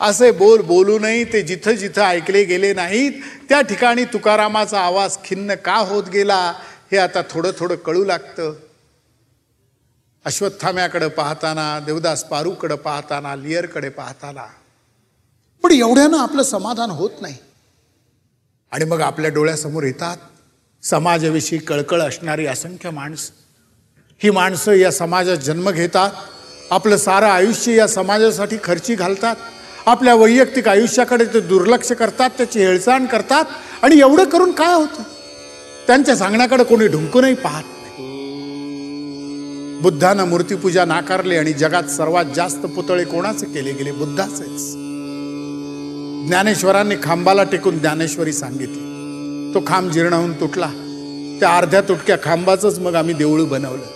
असे 0.00 0.30
बोल 0.30 0.62
बोलूनही 0.62 1.24
ते 1.32 1.42
जिथं 1.42 1.72
जिथं 1.72 2.02
ऐकले 2.02 2.42
गेले 2.44 2.72
नाहीत 2.74 3.12
त्या 3.48 3.60
ठिकाणी 3.60 4.04
तुकारामाचा 4.04 4.80
आवाज 4.80 5.16
खिन्न 5.24 5.54
का 5.64 5.76
होत 5.88 6.08
गेला 6.12 6.40
हे 6.92 6.98
आता 6.98 7.22
थोडं 7.30 7.50
थोडं 7.58 7.76
कळू 7.76 8.04
लागतं. 8.04 8.52
अश्वत्थाम्याकडे 10.28 11.08
पाहताना 11.08 11.80
देवदास 11.80 12.24
पारूकडे 12.24 12.74
पाहताना 12.74 13.36
लिअरकडे 13.36 13.88
पाहताना. 13.88 14.46
पण 15.62 15.72
एवढ्यानं 15.72 16.18
आपलं 16.18 16.42
समाधान 16.42 16.90
होत 16.90 17.10
नाही. 17.20 17.34
आणि 18.72 18.84
मग 18.84 19.00
आपल्या 19.00 19.30
डोळ्यासमोर 19.30 19.82
येतात 19.82 20.16
समाजाविषयी 20.82 21.58
कळकळ 21.58 22.00
असणारी 22.00 22.46
असंख्य 22.46 22.90
माणसं. 22.90 23.32
ही 24.22 24.30
माणसं 24.30 24.72
या 24.72 24.92
समाजात 24.92 25.36
जन्म 25.36 25.70
घेतात 25.70 26.10
आपलं 26.70 26.96
सारं 26.96 27.26
आयुष्य 27.26 27.76
या 27.76 27.86
समाजासाठी 27.86 28.56
खर्ची 28.64 28.94
घालतात 28.94 29.36
आपल्या 29.86 30.14
वैयक्तिक 30.14 30.68
आयुष्याकडे 30.68 31.24
ते 31.24 31.40
दुर्लक्ष 31.40 31.92
करतात 31.92 32.30
त्याची 32.30 32.58
हेळसाण 32.58 33.06
करतात 33.06 33.44
आणि 33.82 34.00
एवढं 34.00 34.24
करून 34.24 34.52
काय 34.52 34.74
होतं? 34.74 35.02
त्यांच्या 35.86 36.16
सांगण्याकडे 36.16 36.64
कोणी 36.64 36.86
ढुंकूनही 36.86 37.34
पाहत 37.34 37.64
बुद्धानं 39.82 40.24
मूर्तीपूजा 40.24 40.84
नाकारली 40.84 41.36
आणि 41.36 41.52
जगात 41.52 41.82
सर्वात 41.82 42.24
जास्त 42.36 42.66
पुतळे 42.66 43.04
कोणाचे 43.04 43.46
केले 43.46 43.72
गेले? 43.72 43.92
बुद्धाचेच. 43.92 44.72
ज्ञानेश्वरांनी 46.28 46.94
खांबाला 47.02 47.44
टेकून 47.44 47.78
ज्ञानेश्वरी 47.78 48.32
सांगितली. 48.32 48.80
तो 49.54 49.62
खांब 49.66 49.90
जीर्ण 49.90 50.12
होऊन 50.12 50.32
तुटला. 50.32 50.66
त्या 51.40 51.56
अर्ध्या 51.56 51.80
तुटक्या 51.80 52.16
खांबाचंच 52.22 52.78
मग 52.78 52.94
आम्ही 52.94 53.14
देऊळ 53.14 53.42
बनवलं. 53.42 53.86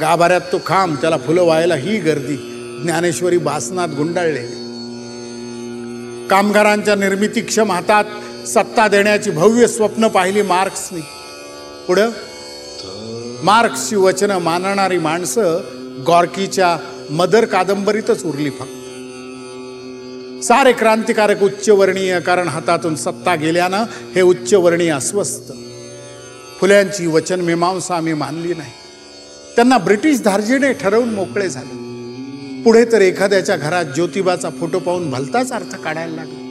गाभाऱ्यात 0.00 0.40
तो 0.52 0.60
खांब 0.66 0.96
त्याला 0.96 1.16
फुलं 1.16 1.42
व्हायला 1.42 1.74
ही 1.74 1.98
गर्दी. 1.98 2.36
ज्ञानेश्वरी 2.82 3.38
बासनात 3.38 3.88
गुंडाळलेली 3.88 4.60
कामगारांच्या 6.28 6.94
निर्मितीक्षम 6.94 7.72
हातात 7.72 8.04
सत्ता 8.48 8.88
देण्याची 8.88 9.30
भव्य 9.30 9.66
स्वप्न 9.66 10.08
पाहिली 10.08 10.42
मार्क्सनी. 10.42 11.00
पुढं? 11.86 12.10
मार्क्सची 13.42 13.96
वचनं 13.96 14.38
मानणारी 14.38 14.98
माणसं 14.98 15.60
गॉर्कीच्या 16.06 16.78
मदर 17.10 17.44
कादंबरीतच 17.44 18.24
उरली 18.24 18.50
फक्त. 18.50 18.76
सारे 20.44 20.72
क्रांतिकारक 20.72 21.42
उच्चवर्णीय 21.42 22.20
कारण 22.20 22.48
हातातून 22.48 22.94
सत्ता 22.94 23.34
गेल्यानं 23.34 23.84
हे 24.14 24.22
उच्चवर्णीय 24.22 24.90
अस्वस्थ. 24.90 25.52
फुल्यांची 26.60 27.06
वचन 27.06 27.40
मीमांसा 27.40 27.96
आम्ही 27.96 28.14
मानली 28.14 28.54
नाही. 28.54 28.72
त्यांना 29.56 29.78
ब्रिटिश 29.78 30.22
धार्जिणे 30.22 30.72
ठरवून 30.72 31.14
मोकळे 31.14 31.48
झाले. 31.48 31.80
पुढे 32.62 32.84
तर 32.84 33.00
एखाद्याच्या 33.00 33.56
घरात 33.56 33.84
ज्योतिबाचा 33.84 34.50
फोटो 34.50 34.78
पाहून 34.78 35.10
भलताच 35.10 35.52
अर्थ 35.52 35.76
काढायला 35.76 36.16
लागला. 36.16 36.46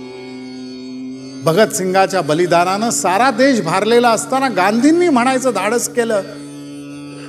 भगतसिंगाच्या 1.44 2.22
बलिदानानं 2.22 2.90
सारा 2.90 3.32
देश 3.32 3.62
भारलेला 3.62 4.10
असताना 4.10 4.48
गांधींनी 4.48 5.10
म्हणायचं 5.10 5.50
धाडस 5.50 5.90
केलं. 5.90 6.22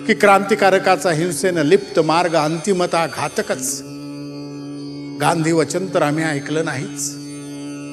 की 0.07 0.15
क्रांतिकारकाचा 0.15 1.11
हिंसेनं 1.11 1.63
लिप्त 1.63 2.01
मार्ग 2.01 2.35
अंतिमता 2.37 3.07
घातकच. 3.07 3.83
गांधी 5.21 5.53
वचन 5.53 5.87
तर 5.95 6.03
आम्ही 6.03 6.25
ऐकलं 6.25 6.65
नाहीच. 6.65 7.15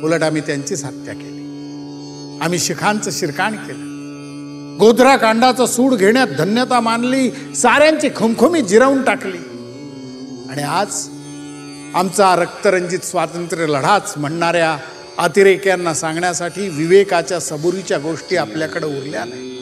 उलट 0.04 0.24
आम्ही 0.24 0.42
त्यांचीच 0.42 0.84
हत्या 0.84 1.14
केली. 1.14 2.40
आम्ही 2.42 2.60
शिखांचं 2.60 3.12
शिरकाण 3.12 3.54
केलं. 3.54 3.88
गोधरा 4.80 5.16
कांडाचा 5.16 5.66
सूड 5.66 5.94
घेण्यात 5.94 6.28
धन्यता 6.28 6.80
मानली 6.80 7.56
साऱ्यांची 7.56 8.10
खुमखुमी 8.16 8.62
जिरवून 8.62 9.04
टाकली. 9.04 9.38
आणि 10.50 10.64
आज 10.64 11.08
आमचा 11.96 12.36
रक्तरंजित 12.36 13.00
स्वातंत्र्य 13.00 13.66
लढाच 13.68 14.14
म्हणणाऱ्या 14.18 14.78
अतिरेक्यांना 15.18 15.94
सांगण्यासाठी 15.94 16.70
विवेकाच्या 16.70 17.40
सबुरीच्या 17.40 17.98
गोष्टी 17.98 18.36
आपल्याकडे 18.36 18.86
उरल्या 18.86 19.26
नाही 19.26 19.57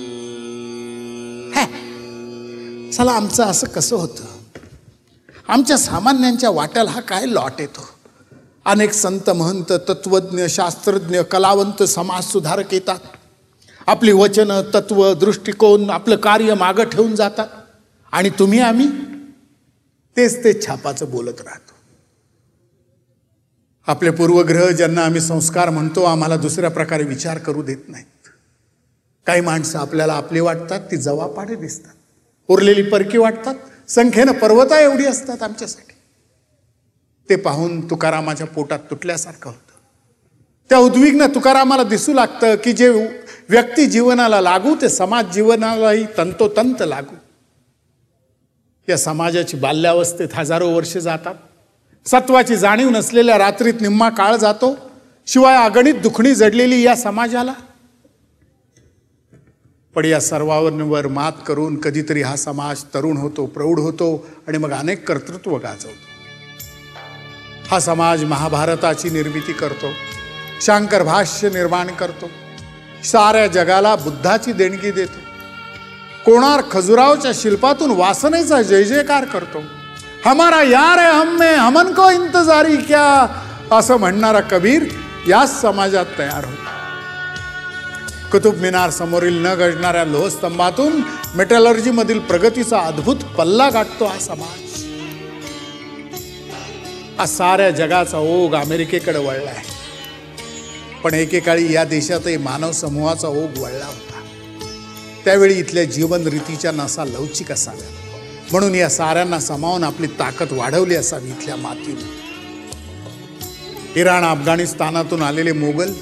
चला 2.97 3.11
आमचं 3.11 3.43
असं 3.43 3.67
कसं 3.67 3.95
होतं? 3.95 4.23
आमच्या 5.47 5.77
सामान्यांच्या 5.77 6.49
वाट्याला 6.49 6.91
हा 6.91 6.99
काय 6.99 7.25
लॉट 7.25 7.51
येतो? 7.59 7.89
अनेक 8.65 8.93
संत 8.93 9.29
महंत 9.29 9.71
तत्वज्ञ 9.71 10.45
शास्त्रज्ञ 10.49 11.21
कलावंत 11.21 11.83
समाजसुधारक 11.83 12.73
येतात. 12.73 12.99
आपली 13.87 14.11
वचनं 14.11 14.61
तत्व 14.73 15.13
दृष्टिकोन 15.13 15.89
आपलं 15.89 16.15
कार्य 16.15 16.53
मागं 16.53 16.83
ठेवून 16.83 17.15
जातात. 17.15 17.47
आणि 18.11 18.29
तुम्ही 18.29 18.59
आम्ही 18.59 18.87
तेच 20.17 20.43
ते 20.43 20.61
छापाचं 20.67 21.11
बोलत 21.11 21.41
राहतो. 21.41 21.73
आपले 23.87 24.09
पूर्वग्रह 24.09 24.69
ज्यांना 24.69 25.05
आम्ही 25.05 25.21
संस्कार 25.21 25.69
म्हणतो 25.69 26.03
आम्हाला 26.03 26.37
दुसऱ्या 26.37 26.71
प्रकारे 26.71 27.03
विचार 27.03 27.37
करू 27.37 27.63
देत 27.63 27.89
नाहीत. 27.89 28.27
काही 29.25 29.41
माणसं 29.41 29.79
आपल्याला 29.79 30.13
आपली 30.13 30.39
वाटतात 30.39 30.79
ती 30.79 30.97
जवापाडे 30.97 31.55
दिसतात. 31.55 31.94
उरलेली 32.47 32.83
परकी 32.83 33.17
वाटतात. 33.17 33.55
संख्येनं 33.87 34.31
पर्वता 34.31 34.79
एवढी 34.79 35.05
असतात 35.05 35.43
आमच्यासाठी. 35.43 35.93
ते 37.29 37.35
पाहून 37.35 37.89
तुकारामाच्या 37.89 38.47
पोटात 38.47 38.79
तुटल्यासारखं 38.79 39.49
होतं. 39.49 39.73
त्या 40.69 40.77
उद्विग्न 40.77 41.25
तुकारामाला 41.25 41.83
दिसू 41.83 42.13
लागतं 42.13 42.55
की 42.55 42.73
जे 42.73 42.89
व्यक्ती 43.49 43.85
जीवनाला 43.85 44.41
लागू 44.41 44.75
ते 44.81 44.89
समाज 44.89 45.33
जीवनालाही 45.33 46.05
तंतोतंत 46.17 46.81
लागू. 46.81 47.15
या 48.89 48.97
समाजाची 48.97 49.57
बाल्यावस्थेत 49.57 50.27
हजारो 50.33 50.69
वर्षे 50.69 51.01
जातात. 51.01 51.35
सत्वाची 52.05 52.55
जाणीव 52.55 52.89
नसलेल्या 52.89 53.37
रात्रीत 53.37 53.73
निम्मा 53.81 54.09
काळ 54.09 54.35
जातो. 54.35 54.77
शिवाय 55.27 55.55
अगणित 55.65 55.93
दुखणी 55.93 56.35
जडलेली 56.35 56.81
या 56.81 56.95
समाजाला 56.95 57.53
पण 59.95 60.05
या 60.05 60.19
सर्वांवर 60.21 61.07
मात 61.07 61.31
करून 61.47 61.75
कधीतरी 61.79 62.21
हा 62.21 62.35
समाज 62.35 62.83
तरुण 62.93 63.17
होतो 63.17 63.45
प्रौढ 63.45 63.79
होतो 63.79 64.25
आणि 64.47 64.57
मग 64.57 64.71
अनेक 64.71 65.07
कर्तृत्व 65.07 65.55
गाजवतो. 65.55 66.13
हा 67.71 67.79
समाज 67.79 68.23
महाभारताची 68.23 69.09
निर्मिती 69.09 69.53
करतो 69.53 69.91
शांकर 70.61 71.03
भाष्य 71.03 71.49
निर्माण 71.49 71.87
करतो 71.87 72.29
साऱ्या 73.03 73.47
जगाला 73.47 73.95
बुद्धाची 73.95 74.51
देणगी 74.53 74.91
देतो 74.91 75.19
कोणार 76.25 76.61
खजुरावच्या 76.71 77.31
शिल्पातून 77.35 77.91
वासनेचा 77.91 78.61
जय 78.61 78.83
जयकार 78.83 79.25
करतो. 79.25 79.59
हमारा 80.25 80.61
यार 80.63 80.99
है 80.99 81.11
हम्मे 81.11 81.53
हमन 81.55 81.91
को 81.93 82.09
इंतजारी 82.11 82.75
क्या? 82.77 83.05
असं 83.71 83.97
म्हणणारा 83.97 84.39
कबीर 84.41 84.83
याच 85.27 85.61
समाजात 85.61 86.05
तयार 86.17 86.45
होतो. 86.45 86.74
कुतुब 88.35 88.55
मिनार 88.55 88.89
समोरील 88.89 89.33
न 89.33 89.45
गजणाऱ्या 89.45 90.03
लोहस्तंभातून 90.05 91.01
मेटलर्जी 91.35 91.91
मधील 91.91 92.19
प्रगतीचा 92.19 92.79
अद्भुत 92.79 93.15
पल्ला 93.15 93.69
गाठतो 93.69 94.05
हा 94.05 94.19
समाज. 94.19 94.83
हा 97.19 97.25
साऱ्या 97.25 97.69
जगाचा 97.69 98.17
ओघ 98.17 98.55
अमेरिकेकडे 98.55 99.27
आहे. 99.27 99.67
पण 101.03 101.13
एकेकाळी 101.13 101.73
या 101.73 101.83
देशातही 101.83 102.37
मानव 102.37 102.71
समूहाचा 102.71 103.27
ओघ 103.27 103.59
वळला 103.59 103.85
होता. 103.85 104.21
त्यावेळी 105.25 105.53
इथल्या 105.53 105.83
जीवनरीतीच्या 105.83 106.71
नसा 106.71 107.05
लवचिक 107.05 107.51
असाव्या 107.51 107.89
म्हणून 108.51 108.75
या 108.75 108.89
साऱ्यांना 108.89 109.39
समावून 109.39 109.83
आपली 109.83 110.07
ताकद 110.07 110.47
वाढवली 110.51 110.95
असावी 110.95 111.29
इथल्या 111.29 111.55
मातीने. 111.55 112.09
इराण 114.01 114.23
अफगाणिस्तानातून 114.23 115.21
आलेले 115.21 115.51
मोगल 115.51 115.93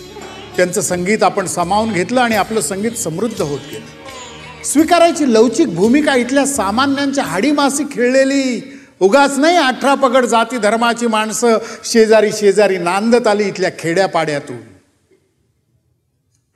त्यांचं 0.58 0.82
संगीत 0.82 1.24
आपण 1.24 1.46
सामावून 1.46 1.94
घेतलं 1.94 2.22
आणि 2.22 2.36
आपलं 2.36 2.62
संगीत 2.62 2.92
समृद्ध 2.92 3.42
होत 3.42 3.60
गेलं. 3.72 4.64
स्वीकारायची 4.64 5.34
लवचिक 5.34 5.76
भूमिका 5.76 6.16
इथल्या 6.16 6.46
सामान्यांच्या 6.46 7.24
हाडीमासी 7.24 7.84
खेळलेली. 7.92 8.80
उगाच 9.00 9.38
नाही 9.38 9.58
अठरा 9.58 9.96
पगड 9.96 10.26
जाती 10.26 10.58
धर्माची 10.58 11.08
माणसं 11.08 11.58
शेजारी 11.84 12.32
शेजारी 12.32 12.78
नांदत 12.78 13.28
आली 13.28 13.44
इथल्या 13.44 13.72
खेड्यापाड्यातून. 13.80 14.58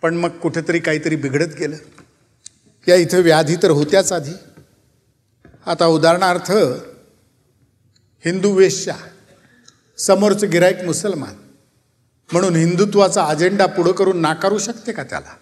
पण 0.02 0.16
मग 0.16 0.30
कुठेतरी 0.30 0.80
काहीतरी 0.80 1.16
बिघडत 1.16 1.56
गेलं. 1.60 1.76
या 2.88 2.96
इथं 2.96 3.18
व्याधी 3.18 3.56
तर 3.56 3.72
होत्याच 3.72 4.12
आधी. 4.12 4.32
आता 5.66 5.86
उदाहरणार्थ 5.86 6.52
हिंदू 8.26 8.52
वेश्या 8.52 8.96
समोरचं 9.98 10.50
गिराईक 10.50 10.84
मुसलमान. 10.84 11.47
म्हणून 12.34 12.56
हिंदुत्वाचा 12.56 13.26
अजेंडा 13.26 13.66
पुढं 13.66 13.92
करून 13.92 14.22
नाकारू 14.22 14.58
शकते 14.58 14.92
का 14.92 15.04
त्याला? 15.04 15.36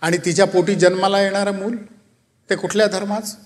आणि 0.00 0.18
तिच्या 0.18 0.46
पोटी 0.46 0.74
जन्माला 0.74 1.20
येणारं 1.20 1.54
मूल 1.54 1.76
ते 2.50 2.56
कुठल्या 2.56 2.86
धर्माचं? 2.86 3.36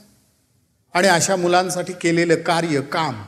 आणि 0.94 1.08
अशा 1.08 1.36
मुलांसाठी 1.36 1.92
केलेलं 1.92 2.34
कार्य 2.34 2.80
काम 2.80 3.24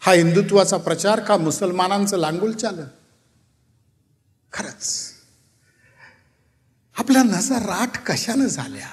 हा 0.00 0.12
हिंदुत्वाचा 0.12 0.76
प्रचार 0.76 1.20
का 1.20 1.36
मुसलमानांचं 1.36 2.16
लांगुल 2.16 2.52
चालन? 2.52 2.84
खरंच. 4.52 5.12
आपल्या 6.98 7.22
नजर 7.22 7.56
राट 7.56 7.98
कशानं 8.06 8.46
झाल्या? 8.46 8.88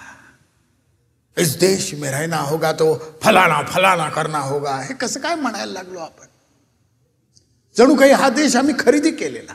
इस 1.38 1.60
देश 1.60 1.94
में 1.94 2.12
रहना 2.12 2.38
होगा 2.38 2.72
तो 2.72 3.18
फलाना 3.24 3.62
फलाना 3.62 4.10
करना 4.10 4.40
होगा. 4.40 4.76
हे 4.76 4.94
कसं 4.94 5.20
काय 5.20 5.36
म्हणायला 5.36 5.74
लागलो 5.74 6.00
आपण? 6.00 6.26
जणू 7.78 7.96
काही 7.96 8.12
हा 8.12 8.30
देश 8.30 8.56
आम्ही 8.56 8.74
खरेदी 8.80 9.12
केलेला. 9.12 9.54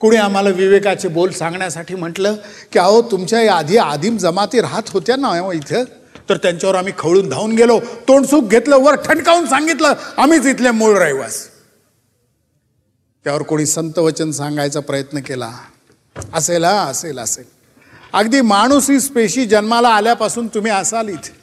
कुणी 0.00 0.16
आम्हाला 0.16 0.50
विवेकाचे 0.50 1.08
बोल 1.08 1.30
सांगण्यासाठी 1.30 1.94
म्हटलं 1.94 2.34
की 2.72 2.78
अहो 2.78 3.02
तुमच्या 3.10 3.42
या 3.42 3.54
आधी 3.54 3.76
आदिम 3.76 4.16
जमाती 4.16 4.60
राहत 4.60 4.82
होत्या 4.88 5.16
ना 5.16 5.28
हो 5.28 5.52
इथं? 5.52 5.84
तर 6.28 6.36
त्यांच्यावर 6.36 6.74
आम्ही 6.74 6.92
खवळून 6.98 7.28
धावून 7.28 7.52
गेलो. 7.52 7.80
तोंडसूप 7.80 8.48
घेतलं 8.48 8.76
वर 8.76 8.94
ठणकावून 8.94 9.46
सांगितलं 9.46 9.94
आम्हीच 10.16 10.46
इथले 10.46 10.70
मूळ 10.70 10.98
रहिवास. 10.98 11.48
त्यावर 13.24 13.42
कोणी 13.42 13.66
संत 13.66 13.98
वचन 13.98 14.30
सांगायचा 14.30 14.80
प्रयत्न 14.80 15.18
केला? 15.18 15.52
असेल 16.34 16.64
हा 16.64 16.82
असेल 16.82 17.18
असेल. 17.18 17.44
अगदी 18.12 18.40
माणूस 18.40 18.90
ही 18.90 19.00
स्पेशी 19.00 19.46
जन्माला 19.46 19.88
आल्यापासून 19.88 20.46
तुम्ही 20.46 20.72
असाल 20.72 21.08
इथे. 21.08 21.36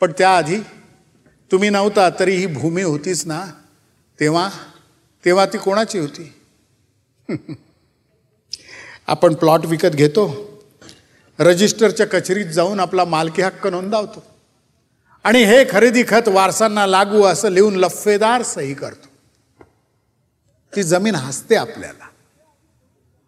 पण 0.00 0.12
त्याआधी 0.18 0.58
तुम्ही 1.52 1.70
नव्हता 1.70 2.08
तरी 2.20 2.36
ही 2.36 2.46
भूमी 2.46 2.82
होतीच 2.82 3.26
ना? 3.26 3.44
तेव्हा 4.20 4.48
तेव्हा 5.24 5.46
ती 5.46 5.58
कोणाची 5.58 5.98
होती? 5.98 6.32
आपण 9.06 9.34
प्लॉट 9.34 9.66
विकत 9.66 9.88
घेतो. 9.88 10.56
रजिस्टरच्या 11.38 12.06
कचेरीत 12.06 12.46
जाऊन 12.46 12.80
आपला 12.80 13.04
मालकी 13.04 13.42
हक्क 13.42 13.66
नोंदवतो. 13.66 14.24
आणि 15.24 15.44
हे 15.44 15.64
खरेदी 15.70 16.02
खत 16.08 16.28
वारसांना 16.28 16.86
लागू 16.86 17.22
असं 17.22 17.48
लिहून 17.48 17.76
लफेदार 17.76 18.42
सही 18.42 18.74
करतो. 18.74 19.08
ती 20.76 20.82
जमीन 20.82 21.14
हसते 21.14 21.54
आपल्याला. 21.54 22.08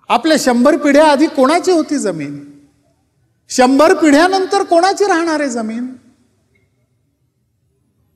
आपल्या 0.09 0.37
शंभर 0.41 0.77
पिढ्या 0.77 1.07
आधी 1.07 1.27
कोणाची 1.27 1.71
होती 1.71 1.99
जमीन? 1.99 2.51
शंभर 3.49 3.95
पिढ्यानंतर 3.95 4.63
कोणाची 4.63 5.05
राहणार 5.05 5.41
आहे 5.41 5.51
जमीन? 5.51 5.87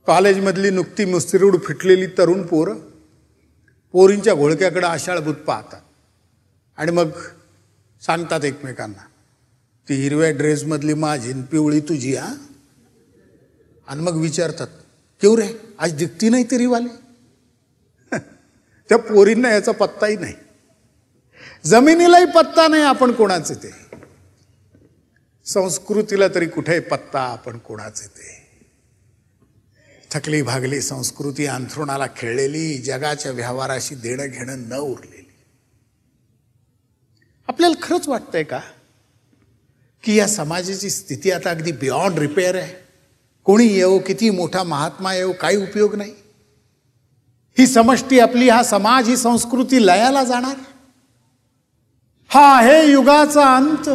कॉलेजमधली 0.06 0.70
नुकती 0.70 1.04
मुस्तिरूड 1.04 1.56
फिटलेली 1.62 2.06
तरुण 2.06 2.42
पोरं 2.42 2.74
पोरींच्या 3.92 4.34
घोळक्याकडं 4.34 4.86
आषाढभूत 4.86 5.34
पाहतात. 5.34 5.80
आणि 6.76 6.92
मग 6.92 7.10
सांगतात 8.06 8.44
एकमेकांना 8.44 9.06
ती 9.88 9.94
हिरव्या 9.94 10.30
ड्रेसमधली 10.30 10.94
माझी 10.94 11.32
पिवळी 11.32 11.80
तुझी 11.80 12.14
हा? 12.16 12.34
आणि 13.86 14.00
मग 14.02 14.16
विचारतात 14.16 14.66
केव 15.22 15.34
रे 15.34 15.48
आज 15.78 15.92
दिखती 15.94 16.28
नाही 16.28 16.44
ते 16.44 16.58
रिवाले? 16.58 16.88
त्या 18.88 18.98
पोरींना 18.98 19.50
याचा 19.50 19.72
पत्ताही 19.72 20.16
नाही. 20.16 20.34
जमिनीलाही 21.64 22.24
पत्ता 22.24 22.68
नाही 22.68 22.82
आपण 22.82 23.12
कोणाचे 23.12 23.54
ते. 23.54 23.70
संस्कृतीला 25.44 26.28
तरी 26.28 26.46
कुठे 26.46 26.80
पत्ता 26.80 27.20
आपण 27.20 27.58
कोणाचे 27.58 28.06
ते. 28.06 28.41
थकली 30.14 30.42
भागली 30.42 30.80
संस्कृती 30.80 31.46
अंथरुणाला 31.46 32.06
खेळलेली 32.06 32.78
जगाच्या 32.78 33.32
व्यवहाराशी 33.32 33.94
देणं 33.94 34.26
घेणं 34.26 34.58
न 34.58 34.76
उरलेली. 34.76 35.28
आपल्याला 37.48 37.74
खरंच 37.82 38.08
वाटतंय 38.08 38.42
का? 38.42 38.60
की 40.04 40.14
या 40.14 40.26
समाजाची 40.26 40.90
स्थिती 40.90 41.30
आता 41.30 41.50
अगदी 41.50 41.72
बियॉन्ड 41.72 42.18
रिपेअर 42.18 42.54
आहे. 42.54 42.74
कोणी 43.44 43.66
येऊ 43.66 43.98
किती 43.98 44.30
मोठा 44.30 44.62
महात्मा 44.62 45.14
येऊ 45.14 45.32
काही 45.32 45.56
उपयोग 45.56 45.94
नाही. 45.94 46.12
ही 47.58 47.66
समष्टी 47.66 48.18
आपली 48.18 48.48
हा 48.48 48.62
समाज 48.62 49.08
ही 49.08 49.16
संस्कृती 49.16 49.86
लयाला 49.86 50.24
जाणार? 50.24 50.56
हा 52.28 52.56
आहे 52.56 52.90
युगाचा 52.90 53.56
अंत. 53.56 53.88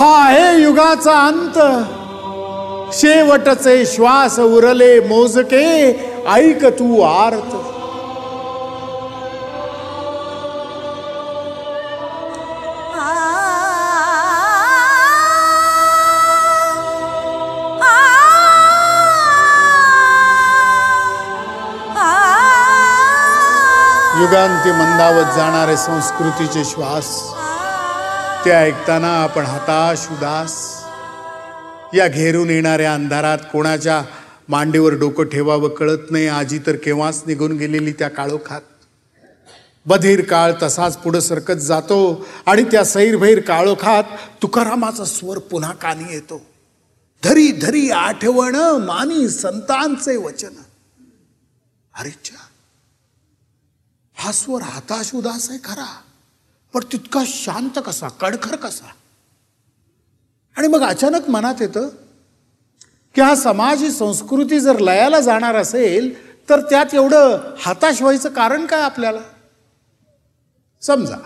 हा 0.00 0.26
आहे 0.26 0.62
युगाचा 0.62 1.26
अंत. 1.26 1.86
शेवटचे 2.92 3.84
श्वास 3.86 4.38
उरले 4.38 5.00
मोजके 5.08 5.66
ऐक 6.26 6.64
तू 6.78 7.00
आर्त. 7.02 7.54
युगांती 24.20 24.72
मंदावत 24.72 25.34
जाणारे 25.36 25.76
संस्कृतीचे 25.76 26.64
श्वास 26.64 27.10
ते 28.44 28.50
ऐकताना 28.50 29.12
आपण 29.22 29.46
हताश 29.46 30.06
उदास. 30.10 30.75
या 31.94 32.08
घेरून 32.08 32.50
येणाऱ्या 32.50 32.94
अंधारात 32.94 33.38
कोणाच्या 33.52 34.04
मांडीवर 34.48 34.94
डोकं 34.94 35.24
ठेवावं 35.24 35.68
कळत 35.68 36.10
नाही. 36.10 36.26
आजी 36.26 36.58
तर 36.58 36.76
केव्हाच 36.76 37.22
निघून 37.26 37.52
गेलेली 37.52 37.92
त्या 37.92 38.08
काळोखात. 38.08 38.60
बधीर 39.86 40.24
काळ 40.24 40.52
तसाच 40.62 40.96
पुढं 40.98 41.20
सरकत 41.20 41.52
जातो 41.52 42.26
आणि 42.46 42.62
त्या 42.62 42.84
सैरभैर 42.84 43.40
काळोखात 43.40 44.04
तुकारामाचा 44.42 45.04
स्वर 45.04 45.38
पुन्हा 45.38 45.72
कानी 45.72 46.12
येतो. 46.12 46.40
धरी 47.24 47.52
धरी 47.52 47.90
आठवण 47.90 48.54
मानी 48.84 49.28
संतांचे 49.28 50.16
वचन. 50.16 50.52
अरेच्या 51.98 52.38
हा 54.14 54.32
स्वर 54.32 54.62
हताश 54.62 55.14
उदास 55.14 55.50
आहे 55.50 55.58
खरा. 55.64 55.96
पण 56.74 56.80
तितका 56.92 57.22
शांत 57.26 57.78
कसा 57.86 58.08
कडखर 58.08 58.56
कसा? 58.56 58.90
आणि 60.56 60.68
मग 60.68 60.82
अचानक 60.82 61.28
मनात 61.30 61.54
येतं 61.60 61.88
की 63.14 63.20
हा 63.20 63.34
समाज 63.34 63.82
ही 63.82 63.90
संस्कृती 63.90 64.60
जर 64.60 64.78
लयाला 64.78 65.20
जाणार 65.20 65.54
असेल 65.54 66.12
तर 66.48 66.60
त्यात 66.60 66.94
एवढं 66.94 67.38
हताश 67.64 68.02
व्हायचं 68.02 68.28
कारण 68.28 68.66
काय 68.66 68.80
आपल्याला? 68.80 69.20
समजा 70.82 71.16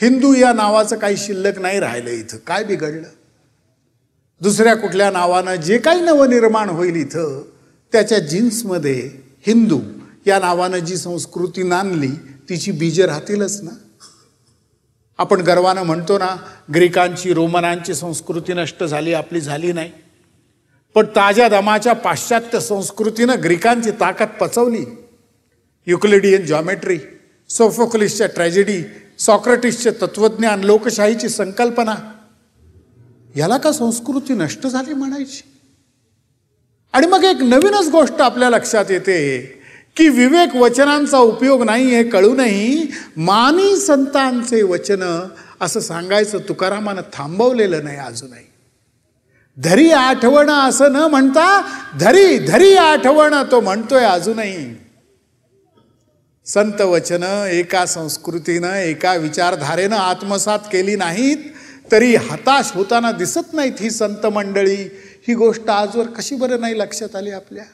हिंदू 0.00 0.34
या 0.34 0.52
नावाचं 0.52 0.96
काही 0.96 1.16
शिल्लक 1.16 1.58
नाही 1.58 1.80
राहिलं 1.80 2.10
इथं. 2.10 2.36
काय 2.36 2.64
बिघडलं? 2.64 3.08
दुसऱ्या 4.40 4.74
कुठल्या 4.76 5.10
नावानं 5.10 5.54
जे 5.54 5.78
काही 5.78 6.00
नवनिर्माण 6.00 6.68
होईल 6.68 6.96
इथं 6.96 7.42
त्याच्या 7.92 8.18
जीन्समध्ये 8.18 9.10
हिंदू 9.46 9.80
या 10.26 10.38
नावानं 10.38 10.78
जी 10.78 10.96
संस्कृती 10.96 11.62
नांदली 11.62 12.08
तिची 12.48 12.72
बीज 12.72 13.00
राहतीलच 13.00 13.60
ना? 13.62 13.70
आपण 15.18 15.40
गर्वानं 15.40 15.82
म्हणतो 15.82 16.18
ना 16.18 16.36
ग्रीकांची 16.74 17.32
रोमनांची 17.34 17.94
संस्कृती 17.94 18.52
नष्ट 18.52 18.84
झाली 18.84 19.12
आपली 19.12 19.40
झाली 19.40 19.72
नाही. 19.72 19.92
पण 20.94 21.06
ताज्या 21.06 21.48
दमाच्या 21.48 21.92
पाश्चात्य 21.92 22.60
संस्कृतीनं 22.60 23.34
ग्रीकांची 23.44 23.90
ताकद 23.90 24.26
पचवली. 24.40 24.84
युक्लिडियन 25.86 26.46
जॉमेट्री 26.46 26.98
सोफोक्लिसच्या 27.48 28.26
ट्रॅजेडी 28.26 28.82
सॉक्रेटिसचे 29.18 29.90
तत्वज्ञान 29.90 30.64
लोकशाहीची 30.64 31.28
संकल्पना 31.28 31.94
याला 33.36 33.56
का 33.56 33.72
संस्कृती 33.72 34.32
नष्ट 34.32 34.66
झाली 34.66 34.92
म्हणायची? 34.92 35.42
आणि 36.92 37.06
मग 37.06 37.24
एक 37.24 37.36
नवीनच 37.36 37.88
गोष्ट 37.88 38.20
आपल्या 38.20 38.50
लक्षात 38.50 38.90
येते. 38.90 39.52
की 39.96 40.08
विवेक 40.08 40.56
वचनांचा 40.56 41.18
उपयोग 41.18 41.62
नाही 41.62 41.86
हे 41.86 42.02
कळूनही 42.04 42.90
मानी 43.16 43.76
संतांचे 43.76 44.62
वचन 44.62 45.28
असं 45.60 45.80
सांगायचं 45.80 46.38
तुकारामानं 46.38 47.02
थांबवलेलं 47.12 47.84
नाही 47.84 47.96
अजूनही. 47.96 48.44
धरी 49.58 49.90
आठवण 49.90 50.50
असं 50.50 50.92
न 50.92 50.96
म्हणता 50.96 51.46
धरी 52.00 52.38
धरी 52.38 52.74
आठवण 52.74 53.34
तो 53.50 53.60
म्हणतोय 53.60 54.04
अजूनही. 54.04 54.66
संत 56.46 56.80
वचन 56.80 57.22
एका 57.50 57.86
संस्कृतीनं 57.86 58.74
एका 58.74 59.14
विचारधारेनं 59.14 59.96
आत्मसात 59.96 60.58
केली 60.72 60.96
नाहीत 60.96 61.36
तरी 61.92 62.14
हताश 62.16 62.70
होताना 62.74 63.12
दिसत 63.12 63.54
नाहीत 63.54 63.80
ही 63.80 63.90
संत 63.90 64.26
मंडळी. 64.26 64.82
ही 65.28 65.34
गोष्ट 65.34 65.70
आजवर 65.70 66.06
कशी 66.06 66.36
बरं 66.36 66.60
नाही 66.60 66.78
लक्षात 66.78 67.16
आली 67.16 67.30
आपल्या? 67.30 67.64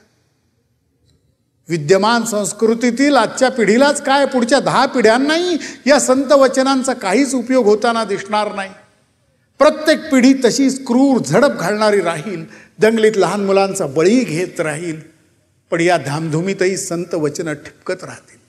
विद्यमान 1.68 2.24
संस्कृतीतील 2.24 3.16
आजच्या 3.16 3.50
पिढीलाच 3.50 4.02
काय 4.02 4.26
पुढच्या 4.26 4.60
दहा 4.60 4.86
पिढ्यांनाही 4.86 5.56
या 5.86 5.98
संत 6.00 6.32
वचनांचा 6.32 6.92
काहीच 6.92 7.34
उपयोग 7.34 7.66
होताना 7.66 8.04
दिसणार 8.04 8.54
नाही. 8.54 8.70
प्रत्येक 9.58 10.10
पिढी 10.12 10.32
तशीच 10.44 10.86
क्रूर 10.86 11.20
झडप 11.22 11.58
घालणारी 11.60 12.00
राहील 12.00 12.44
दंगलीत 12.78 13.16
लहान 13.16 13.44
मुलांचा 13.44 13.86
बळी 13.86 14.18
घेत 14.20 14.60
राहील 14.60 15.00
पण 15.70 15.80
या 15.80 15.96
धामधुमीतही 15.96 16.76
संत 16.76 17.14
वचनं 17.14 17.52
ठिपकत 17.52 18.04
राहतील. 18.04 18.40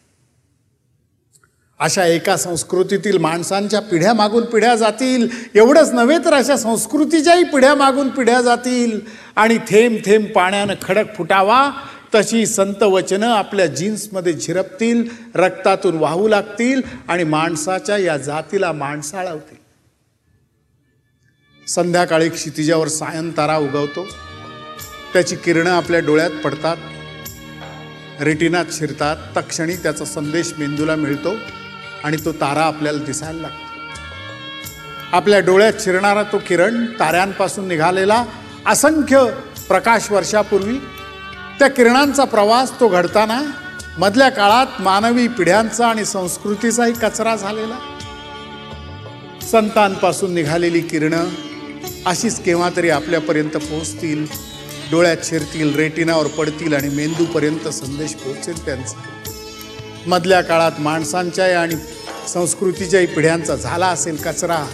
अशा 1.79 2.05
एका 2.05 2.37
संस्कृतीतील 2.37 3.17
माणसांच्या 3.17 3.79
पिढ्या 3.79 4.13
मागून 4.13 4.45
पिढ्या 4.45 4.75
जातील 4.75 5.27
एवढंच 5.55 5.91
नव्हे 5.91 6.17
तर 6.25 6.33
अशा 6.33 6.57
संस्कृतीच्याही 6.57 7.43
पिढ्या 7.43 7.75
मागून 7.75 8.09
पिढ्या 8.09 8.41
जातील. 8.41 8.99
आणि 9.35 9.57
थेंब 9.57 9.97
थेंब 10.05 10.25
पाण्यानं 10.25 10.73
खडक 10.81 11.15
फुटावा 11.17 11.71
तशी 12.15 12.45
संत 12.45 12.83
वचनं 12.83 13.27
आपल्या 13.27 13.65
जीन्समध्ये 13.65 14.33
झिरपतील 14.33 15.09
रक्तातून 15.35 15.97
वाहू 15.97 16.27
लागतील 16.27 16.81
आणि 17.07 17.23
माणसाच्या 17.23 17.97
या 17.97 18.17
जातीला 18.17 18.71
माणसाळावतील 18.71 19.57
संध्याकाळी 21.67 22.29
क्षितिजावर 22.29 22.87
सायंतारा 22.87 23.57
उगवतो. 23.57 24.07
त्याची 25.13 25.35
किरणं 25.35 25.69
आपल्या 25.69 25.99
डोळ्यात 25.99 26.29
पडतात. 26.29 26.77
रेटिनात 28.21 28.65
शिरतात. 28.71 29.17
तक्षणी 29.37 29.75
त्याचा 29.75 30.05
संदेश 30.05 30.53
मेंदूला 30.57 30.95
मिळतो 30.95 31.33
आणि 32.03 32.17
तो 32.25 32.31
तारा 32.31 32.61
आपल्याला 32.61 33.03
दिसायला 33.03 33.41
लागतो. 33.41 33.63
आपल्या 35.11 35.39
डोळ्यात 35.39 35.73
शिरणारा 35.79 36.23
तो 36.23 36.37
किरण 36.47 36.85
ताऱ्यांपासून 36.85 37.67
निघालेला 37.67 38.25
असंख्य 38.65 39.25
प्रकाश 39.67 40.11
वर्षापूर्वी 40.11 40.77
त्या 41.59 41.67
किरणांचा 41.67 42.23
प्रवास 42.23 42.79
तो 42.79 42.87
घडताना 42.87 43.41
मधल्या 43.97 44.29
काळात 44.29 44.81
मानवी 44.81 45.27
पिढ्यांचा 45.27 45.87
आणि 45.87 46.05
संस्कृतीचाही 46.05 46.93
कचरा 46.93 47.35
झालेला. 47.35 47.77
संतांपासून 49.51 50.33
निघालेली 50.33 50.81
किरणं 50.81 51.25
अशीच 52.05 52.39
केव्हा 52.41 52.69
तरी 52.75 52.89
आपल्यापर्यंत 52.89 53.49
पोहोचतील 53.49 54.25
डोळ्यात 54.91 55.17
शिरतील 55.23 55.75
रेटिनावर 55.75 56.27
पडतील 56.27 56.73
आणि 56.73 56.89
मेंदूपर्यंत 56.89 57.67
संदेश 57.67 58.13
पोहोचेल 58.13 58.65
त्यांचा. 58.65 59.01
मधल्या 60.07 60.41
काळात 60.41 60.71
माणसांच्याही 60.79 61.53
आणि 61.53 61.75
संस्कृतीच्याही 62.27 63.05
पिढ्यांचा 63.05 63.55
झाला 63.55 63.87
असेल 63.87 64.15
कचरा. 64.15 64.65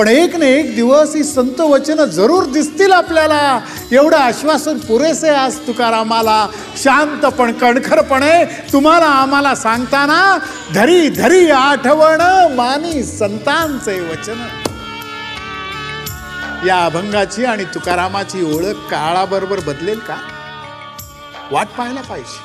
पण 0.00 0.08
एक 0.08 0.36
ना 0.36 0.46
एक 0.46 0.74
दिवस 0.74 1.16
ही 1.16 1.24
संत 1.24 1.60
वचनं 1.60 2.04
जरूर 2.04 2.44
दिसतील 2.44 2.92
आपल्याला. 2.92 3.60
एवढं 3.92 4.16
आश्वासन 4.16 4.78
पुरेसे 4.78 5.28
आज 5.28 5.58
तुकारामाला. 5.58 6.46
शांत 6.76 7.26
पण 7.26 7.52
कणखरपणे 7.52 8.44
तुम्हाला 8.72 9.06
आम्हाला 9.06 9.54
सांगताना 9.54 10.38
धरी 10.74 11.08
धरी 11.08 11.50
आठवण 11.50 12.20
मानी 12.54 13.02
संतांचे 13.04 14.00
वचन. 14.00 14.46
या 16.66 16.84
अभंगाची 16.84 17.44
आणि 17.44 17.64
तुकारामाची 17.64 18.56
ओळख 18.56 18.90
काळाबरोबर 18.90 19.60
बदलेल 19.60 19.98
का? 19.98 20.16
वाट 21.52 21.68
पाहायला 21.78 22.00
पाहिजे. 22.00 22.40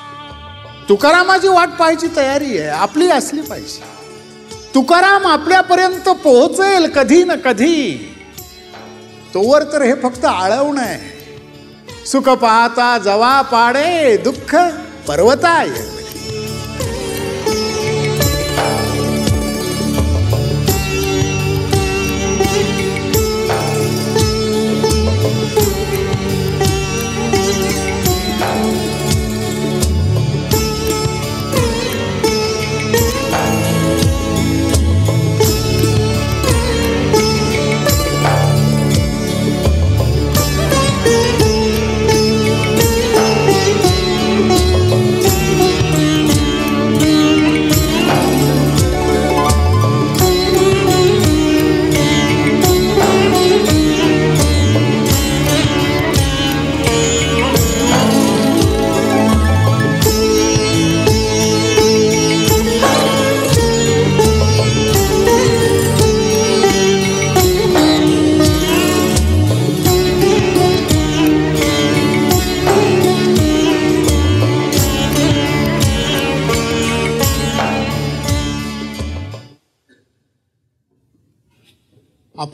तुकारामाची 0.90 1.48
वाट 1.48 1.70
पाहायची 1.80 2.08
तयारी 2.16 2.58
आहे 2.58 2.70
आपली 2.70 3.12
असली 3.12 3.42
पाहिजे. 3.42 4.05
तुकाराम 4.76 5.26
आपल्यापर्यंत 5.26 6.10
पोहोचेल 6.10 6.88
कधी 6.88 7.24
ना 7.24 7.36
कधी. 7.36 8.14
तोवर 9.34 9.64
तर 9.64 9.82
हे 9.82 9.94
फक्त 9.94 10.26
आळवणं 10.26 10.82
आहे. 10.82 11.16
सुख 12.06 12.30
पाहता 12.30 12.98
जवा 12.98 13.42
पाडे 13.42 14.18
दुःख 14.18 14.56
पर्वताय. 15.08 15.70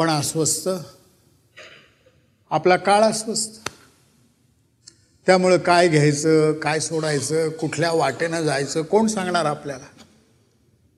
आपण 0.01 0.09
अस्वस्थ 0.09 0.69
आपला 2.49 2.77
काळ 2.77 3.01
अस्वस्थ. 3.01 3.69
त्यामुळं 5.25 5.57
काय 5.57 5.87
घ्यायचं 5.87 6.53
काय 6.53 6.79
सोडायचं 6.79 7.49
कुठल्या 7.49 7.91
वाटेनं 7.91 8.41
जायचं 8.41 8.81
कोण 8.81 9.07
सांगणार 9.07 9.45
आपल्याला? 9.45 9.85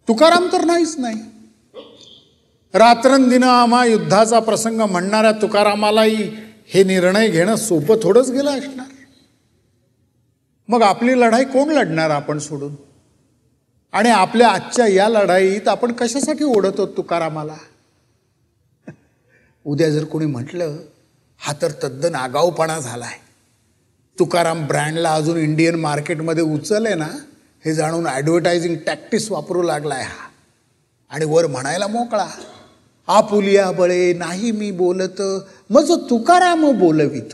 तुकाराम 0.07 0.47
तर 0.51 0.63
नाहीच 0.65 0.95
नाही. 0.97 1.15
रात्रंदिनं 2.73 3.47
आम्हा 3.47 3.85
युद्धाचा 3.85 4.39
प्रसंग 4.39 4.81
म्हणणाऱ्या 4.81 5.31
तुकारामालाही 5.31 6.35
हे 6.67 6.83
निर्णय 6.83 7.29
घेणं 7.29 7.55
सोपं 7.55 7.95
थोडंच 8.03 8.31
गेलं 8.31 8.51
असणार. 8.51 8.87
मग 10.67 10.81
आपली 10.81 11.19
लढाई 11.21 11.43
कोण 11.43 11.69
लढणार 11.69 12.09
आपण 12.09 12.39
सोडून? 12.39 12.75
आणि 13.91 14.09
आपल्या 14.09 14.49
आजच्या 14.49 14.87
या 14.87 15.09
लढाईत 15.09 15.67
आपण 15.67 15.91
कशासाठी 15.91 16.43
ओढतो 16.43 16.87
तुकारामाला? 16.87 17.55
उद्या 19.65 19.89
जर 19.89 20.03
कोणी 20.03 20.25
म्हटलं 20.25 20.75
हा 21.41 21.53
तर 21.61 21.71
तद्दन 21.83 22.15
आगाऊपणा 22.15 22.79
झाला 22.79 23.05
आहे 23.05 23.21
तुकाराम 24.17 24.65
ब्रँडला 24.67 25.13
अजून 25.13 25.37
इंडियन 25.37 25.75
मार्केटमध्ये 25.75 26.43
उचल 26.43 26.85
आहे 26.85 26.95
ना 26.95 27.07
हे 27.65 27.73
जाणून 27.73 28.07
ॲडव्हर्टायझिंग 28.07 28.75
टॅक्टिस 28.85 29.29
वापरू 29.31 29.61
लागला 29.61 29.95
आहे 29.95 30.03
हा. 30.03 30.27
आणि 31.11 31.25
वर 31.25 31.47
म्हणायला 31.47 31.87
मोकळा 31.87 32.27
आपुलिया 33.07 33.71
बळे 33.71 34.13
नाही 34.13 34.51
मी 34.51 34.69
बोलत 34.71 35.21
मज 35.69 35.91
तुकाराम 36.09 36.65
बोलवीत. 36.79 37.33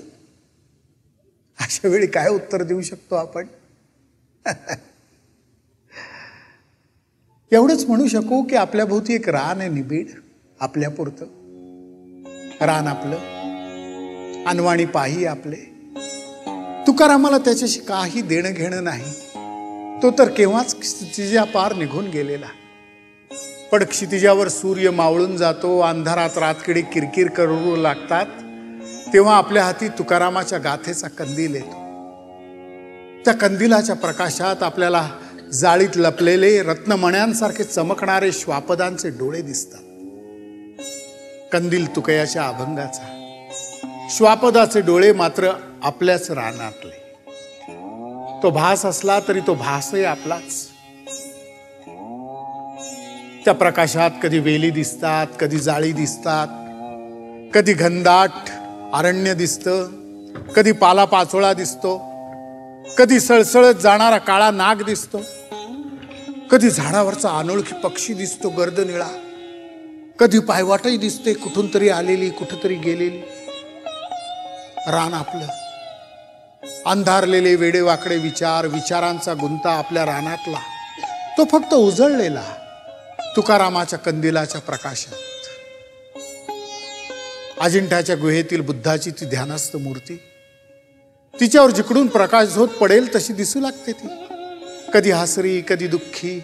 अशा 1.59 1.87
वेळी 1.87 2.07
काय 2.07 2.29
उत्तर 2.29 2.63
देऊ 2.63 2.81
शकतो 2.81 3.15
आपण? 3.15 3.45
एवढंच 7.51 7.85
म्हणू 7.85 8.07
शकू 8.07 8.41
की 8.43 8.55
आपल्याभोवती 8.55 9.13
एक 9.13 9.29
रान 9.29 9.59
आहे 9.61 9.69
निबीड 9.69 10.07
आपल्यापुरतं 10.59 11.25
रान 12.61 12.87
आपलं 12.87 13.15
अनवाणी 14.47 14.85
पाही 14.85 15.25
आपले. 15.25 15.55
तुकारामाला 16.87 17.37
त्याच्याशी 17.37 17.79
काही 17.79 18.21
देणं 18.21 18.51
घेणं 18.51 18.83
नाही. 18.83 19.11
तो 20.03 20.11
तर 20.11 20.27
केव्हाच 20.27 20.79
क्षितिजा 20.79 21.43
पार 21.43 21.75
निघून 21.75 22.07
गेलेला. 22.07 22.45
पण 23.71 23.83
क्षितिजावर 23.83 24.47
सूर्य 24.47 24.89
मावळून 24.89 25.37
जातो 25.37 25.79
अंधारात 25.79 26.37
रातकिडी 26.37 26.81
किरकिर 26.81 27.29
करू 27.29 27.75
लागतात 27.75 28.25
तेव्हा 29.13 29.37
आपल्या 29.37 29.63
हाती 29.63 29.87
तुकारामाच्या 29.87 30.59
गाथेचा 30.59 31.07
कंदील 31.07 31.55
येतो. 31.55 31.75
त्या 33.25 33.33
कंदिलाच्या 33.33 33.95
प्रकाशात 33.95 34.63
आपल्याला 34.63 35.09
जाळीत 35.53 35.97
लपलेले 35.97 36.63
रत्नमण्यांसारखे 36.63 37.63
चमकणारे 37.63 38.31
श्वापदांचे 38.31 39.09
डोळे 39.09 39.41
दिसतात. 39.41 39.79
कंदील 41.51 41.95
तुकयाच्या 41.95 42.43
अभंगाचा. 42.43 43.15
श्वापदाचे 44.09 44.81
डोळे 44.81 45.13
मात्र 45.13 45.51
आपल्याच 45.83 46.31
रानातले. 46.31 47.17
तो 48.43 48.49
भास 48.49 48.85
असला 48.85 49.19
तरी 49.19 49.39
तो 49.39 49.53
भासही 49.53 50.03
आपलाच. 50.03 50.67
त्या 53.45 53.53
प्रकाशात 53.53 54.11
कधी 54.23 54.39
वेली 54.39 54.69
दिसतात 54.69 55.27
कधी 55.39 55.59
जाळी 55.59 55.91
दिसतात 55.91 56.47
कधी 57.53 57.73
घनदाट 57.73 58.29
अरण्य 58.93 59.33
दिसतं 59.33 59.87
कधी 60.55 60.71
पाला 60.71 61.05
पाचोळा 61.05 61.53
दिसतो 61.53 61.97
कधी 62.97 63.19
सळसळत 63.19 63.75
जाणारा 63.75 64.17
काळा 64.17 64.51
नाग 64.51 64.75
दिसतो 64.75 65.21
कधी 66.51 66.69
झाडावरचा 66.69 67.29
अनोळखी 67.29 67.75
पक्षी 67.75 68.13
दिसतो 68.13 68.49
गर्द 68.49 68.79
निळा. 68.79 69.07
कधी 70.19 70.39
पायवाटही 70.39 70.97
दिसते 70.97 71.33
कुठून 71.33 71.73
तरी 71.73 71.89
आलेली 71.89 72.29
कुठंतरी 72.29 72.75
गेलेली. 72.75 73.17
रान 74.87 75.13
आपलं. 75.13 75.47
अंधारलेले 76.85 77.55
वेडेवाकडे 77.55 78.17
विचार 78.17 78.65
विचारांचा 78.65 79.33
गुंता 79.33 79.71
आपल्या 79.71 80.05
रानातला. 80.05 80.59
तो 81.37 81.43
फक्त 81.43 81.73
उजळलेला. 81.73 82.43
तुकारामाच्या 83.35 83.99
कंदिलाच्या 83.99 84.61
प्रकाशात. 84.61 85.15
अजिंठ्याच्या 87.61 88.15
गुहेतील 88.15 88.61
बुद्धाची 88.61 89.11
ती 89.11 89.25
ध्यानस्थ 89.25 89.75
मूर्ती. 89.75 90.21
तिच्यावर 91.39 91.71
जिकडून 91.71 92.07
प्रकाश 92.07 92.47
झोत 92.47 92.67
पडेल 92.67 93.15
तशी 93.15 93.33
दिसू 93.33 93.59
लागते 93.59 93.91
ती. 93.91 94.07
कधी 94.93 95.11
हसरी 95.11 95.61
कधी 95.67 95.87
दुःखी 95.87 96.41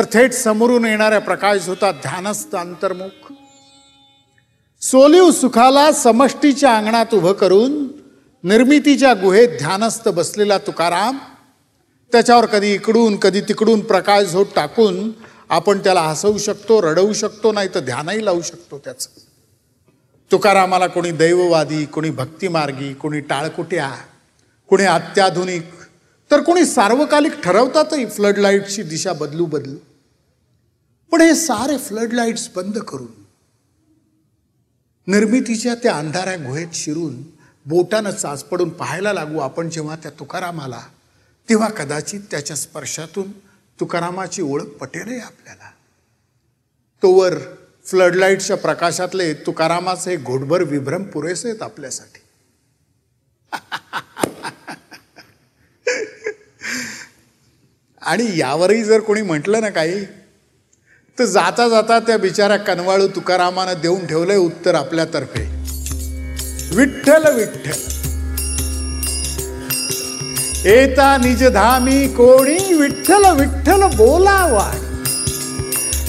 तर 0.00 0.04
थेट 0.12 0.32
समोरून 0.32 0.84
येणाऱ्या 0.84 1.18
प्रकाश 1.18 1.66
होता 1.68 1.90
ध्यानस्थ 1.92 2.54
अंतर्मुख. 2.56 3.32
सोलीव 4.82 5.30
सुखाला 5.30 5.92
समष्टीच्या 5.92 6.76
अंगणात 6.76 7.14
उभं 7.14 7.32
करून 7.32 7.72
निर्मितीच्या 8.44 9.12
गुहेत 9.14 9.48
ध्यानस्थ 9.58 10.08
बसलेला 10.08 10.58
तुकाराम 10.58 11.18
त्याच्यावर 12.12 12.46
कधी 12.46 12.72
इकडून 12.74 13.16
कधी 13.16 13.40
तिकडून 13.40 13.80
प्रकाश 13.80 14.24
झोत 14.24 14.46
टाकून 14.56 15.10
आपण 15.48 15.78
त्याला 15.78 16.00
हसवू 16.00 16.38
शकतो 16.38 16.80
रडवू 16.82 17.12
शकतो 17.12 17.52
नाही 17.52 17.68
तर 17.74 17.80
ध्यानही 17.80 18.24
लावू 18.24 18.40
शकतो 18.40 18.78
त्याचं. 18.78 19.08
तुकारामाला 20.32 20.86
कोणी 20.86 21.10
दैववादी 21.10 21.84
कोणी 21.84 22.10
भक्तिमार्गी 22.10 22.92
कोणी 22.94 23.20
टाळकुट्या 23.20 23.90
कोणी 24.68 24.84
अत्याधुनिक 24.84 25.70
तर 26.30 26.40
कोणी 26.40 26.64
सार्वकालिक 26.64 27.40
ठरवतातही 27.40 28.06
फ्लडलाईटची 28.06 28.82
दिशा 28.82 29.12
बदलू 29.12 29.46
बदलू. 29.46 29.76
पण 31.12 31.20
हे 31.20 31.34
सारे 31.34 31.78
फ्लड 31.78 32.12
लाईट्स 32.12 32.48
बंद 32.56 32.78
करून 32.78 33.08
निर्मितीच्या 35.06 35.74
त्या 35.74 35.96
अंधाऱ्या 35.96 36.36
गुहेत 36.36 36.68
शिरून 36.72 37.22
बोटानं 37.66 38.10
चाच 38.10 38.44
पडून 38.44 38.68
पाहायला 38.68 39.12
लागू 39.12 39.38
आपण 39.38 39.70
जेव्हा 39.70 39.96
त्या 39.96 40.10
तुकारामाला 40.18 40.80
तेव्हा 41.48 41.68
कदाचित 41.68 42.20
त्याच्या 42.30 42.56
स्पर्शातून 42.56 43.32
तुकारामाची 43.80 44.42
ओळख 44.42 44.64
पटेलही 44.64 45.20
आपल्याला. 45.20 45.70
तोवर 47.02 47.38
फ्लडलाईटच्या 47.84 48.56
प्रकाशातले 48.56 49.34
तुकारामाचे 49.34 50.16
घोटभर 50.16 50.62
विभ्रम 50.62 51.02
पुरेसे 51.02 51.48
आहेत 51.48 51.62
आपल्यासाठी. 51.62 52.20
आणि 58.00 58.38
यावरही 58.38 58.84
जर 58.84 59.00
कोणी 59.00 59.22
म्हटलं 59.22 59.60
ना 59.60 59.68
काही 59.68 60.19
तर 61.20 61.24
जाता 61.24 61.68
जाता 61.68 61.98
त्या 61.98 62.18
बिचाऱ्या 62.18 62.56
कनवाळू 62.56 63.06
तुकारामानं 63.06 63.72
देऊन 63.82 64.06
ठेवलंय 64.06 64.36
उत्तर 64.36 64.74
आपल्यातर्फे. 64.74 65.40
विठ्ठल 66.76 67.34
विठ्ठल. 67.34 67.70
येता 70.64 71.16
निज 71.16 71.44
धामी 71.44 72.08
कोणी 72.08 72.74
विठ्ठल 72.74 73.40
विठ्ठल 73.40 73.82
बोलावा 73.82 74.70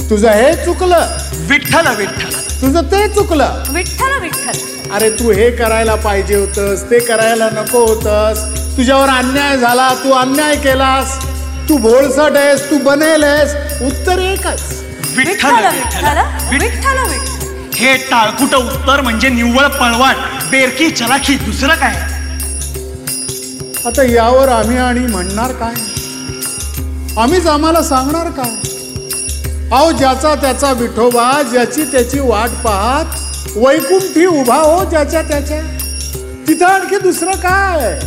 तुझं 0.09 0.29
हे 0.29 0.53
चुकलं. 0.53 1.07
विठ्ठल 1.47 1.95
विठ्ठल. 1.95 2.29
तुझं 2.61 2.83
ते 2.83 3.07
चुकलं. 3.07 3.63
विठ्ठल 3.69 4.21
विठ्ठल. 4.21 4.89
अरे 4.91 5.09
तू 5.09 5.31
हे 5.31 5.51
करायला 5.51 5.95
पाहिजे 5.95 6.35
होतंस 6.35 6.83
ते 6.83 6.99
करायला 6.99 7.49
नको 7.49 7.85
होतंस. 7.85 8.39
तुझ्यावर 8.77 9.09
अन्याय 9.09 9.57
झाला 9.57 9.93
तू 9.93 10.11
अन्याय 10.11 10.55
केलास. 10.55 11.25
तू 11.69 11.77
भोळसट 11.77 12.37
आहेस 12.37 12.71
तू 12.71 12.77
बनेल 12.77 13.23
आहेस. 13.23 13.81
उत्तर 13.81 14.19
एकच. 14.19 14.90
विठ्ठल 15.27 15.65
विठ्ठल 16.51 16.97
हे 17.75 17.95
टाळकुट 18.11 18.55
उत्तर 18.55 19.01
म्हणजे 19.01 19.29
निव्वळ 19.29 19.67
पळवाट 19.67 20.15
बेरकी 20.51 20.89
चलाखी 20.89 21.35
दुसरं 21.35 21.75
काय? 21.75 21.95
आता 23.85 24.03
यावर 24.03 24.47
आम्ही 24.47 24.77
आणि 24.77 24.99
म्हणणार 24.99 25.51
काय? 25.51 25.73
आम्हीच 27.21 27.47
आम्हाला 27.47 27.81
सांगणार 27.83 28.29
काय? 28.29 28.55
अहो 29.73 29.91
ज्याचा 29.91 30.35
त्याचा 30.35 30.71
विठोबा 30.71 31.41
ज्याची 31.41 31.83
त्याची 31.83 32.19
वाट 32.19 32.49
पाहत 32.49 33.57
वैकुंठी 33.57 34.25
उभा 34.25 34.55
हो 34.55 34.83
ज्याच्या 34.89 35.21
त्याच्या. 35.21 35.61
तिथं 36.47 36.65
आणखी 36.65 36.97
दुसरं 36.97 37.35
काय? 37.35 37.99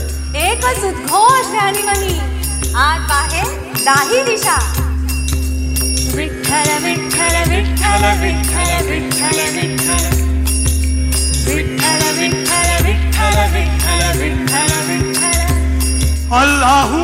एकच 0.48 0.84
उद्घोष 0.84 1.46
आत 2.76 3.00
बाहेर 3.08 3.44
दाही 3.84 4.22
दिशा. 4.22 4.83
विठ्ठल 6.16 6.68
विठ्ठल 6.84 7.36
विठ्ठल 7.50 8.04
विठ्ठल 8.20 8.72
विठ्ठल 8.88 9.40
विठ्ठल 9.54 10.02
विठ्ठल 11.48 12.02
विठ्ठल 12.18 12.74
विठ्ठल 12.84 13.38
विठ्ठल 13.54 14.18
विठ्ठल 14.20 14.72
विठ्ठल 14.88 15.40
अल्लाहू 16.40 17.02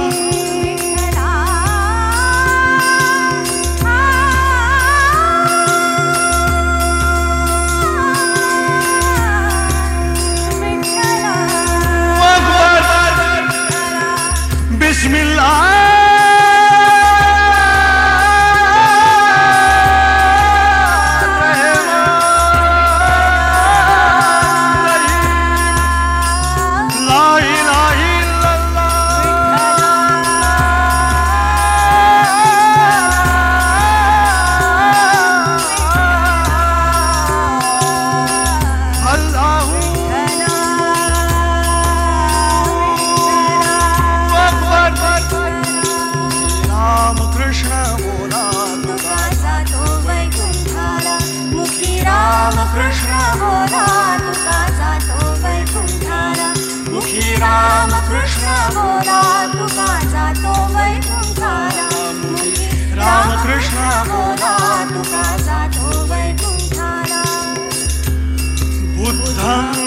방 69.50 69.79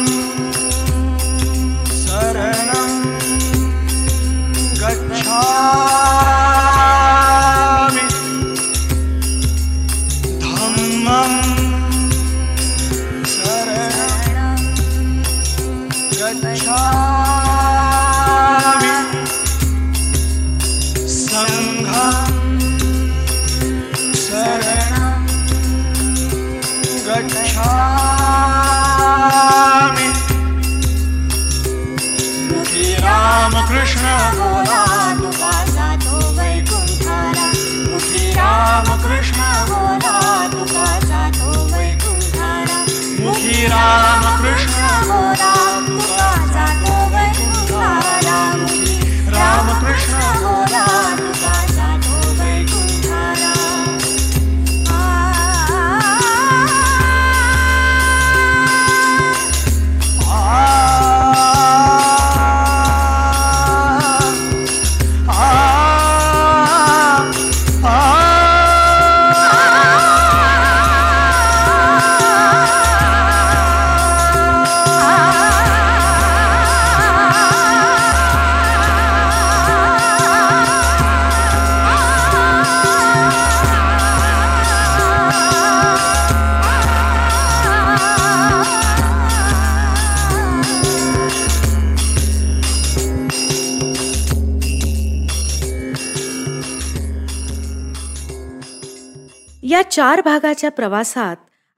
चार 99.95 100.21
भागाच्या 100.21 100.71
प्रवासात 100.71 101.35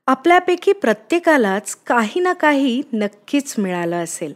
आपल्यापैकी 0.07 0.74
प्रत्येकालाच 0.74 1.76
काही 1.76 2.20
ना 2.20 2.34
काही 2.34 2.82
नक्कीच 2.93 3.55
मिळालं 3.57 4.03
असेल. 4.03 4.34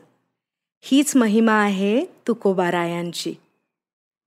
हीच 0.82 1.16
महिमा 1.16 1.54
आहे 1.54 2.06
तुकोबारायांची 2.06 3.34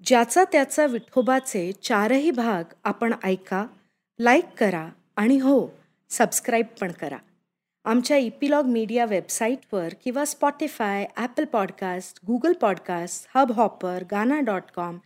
ज्याचा 0.07 0.45
त्याचा 0.45 0.87
विठोबाचे 0.87 1.73
चारही 1.73 2.31
भाग 2.31 2.65
आपण 2.85 3.15
ऐका 3.25 3.67
लाईक 4.19 4.45
करा 4.61 4.89
आणि 5.17 5.39
हो 5.39 5.69
सबस्क्राईब 6.11 6.67
पण 6.81 6.93
करा. 6.93 7.17
आमच्या 7.85 8.17
इपिलॉग 8.17 8.65
मीडिया 8.65 9.05
वेबसाईटवर 9.05 9.89
किंवा 10.05 10.25
Spotify 10.25 11.07
Apple 11.17 11.45
podcast 11.45 12.21
Google 12.27 12.53
podcast 12.53 13.39
hub 13.39 13.53
hopper 13.53 14.05
Gaana 14.11 14.41
dot 14.41 14.63
com 14.77 14.99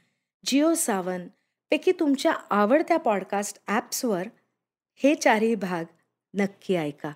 Jio 0.44 0.74
Saavn 0.74 1.26
पैकी 1.70 1.92
तुमच्या 1.92 2.32
आवडत्या 2.50 2.96
पॉडकास्ट 2.96 3.58
ॲप्सवर 3.68 4.28
हे 4.94 5.14
चारही 5.14 5.54
भाग 5.54 5.84
नक्की 6.34 6.74
ऐका. 6.74 7.12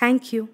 थँक्यू 0.00 0.46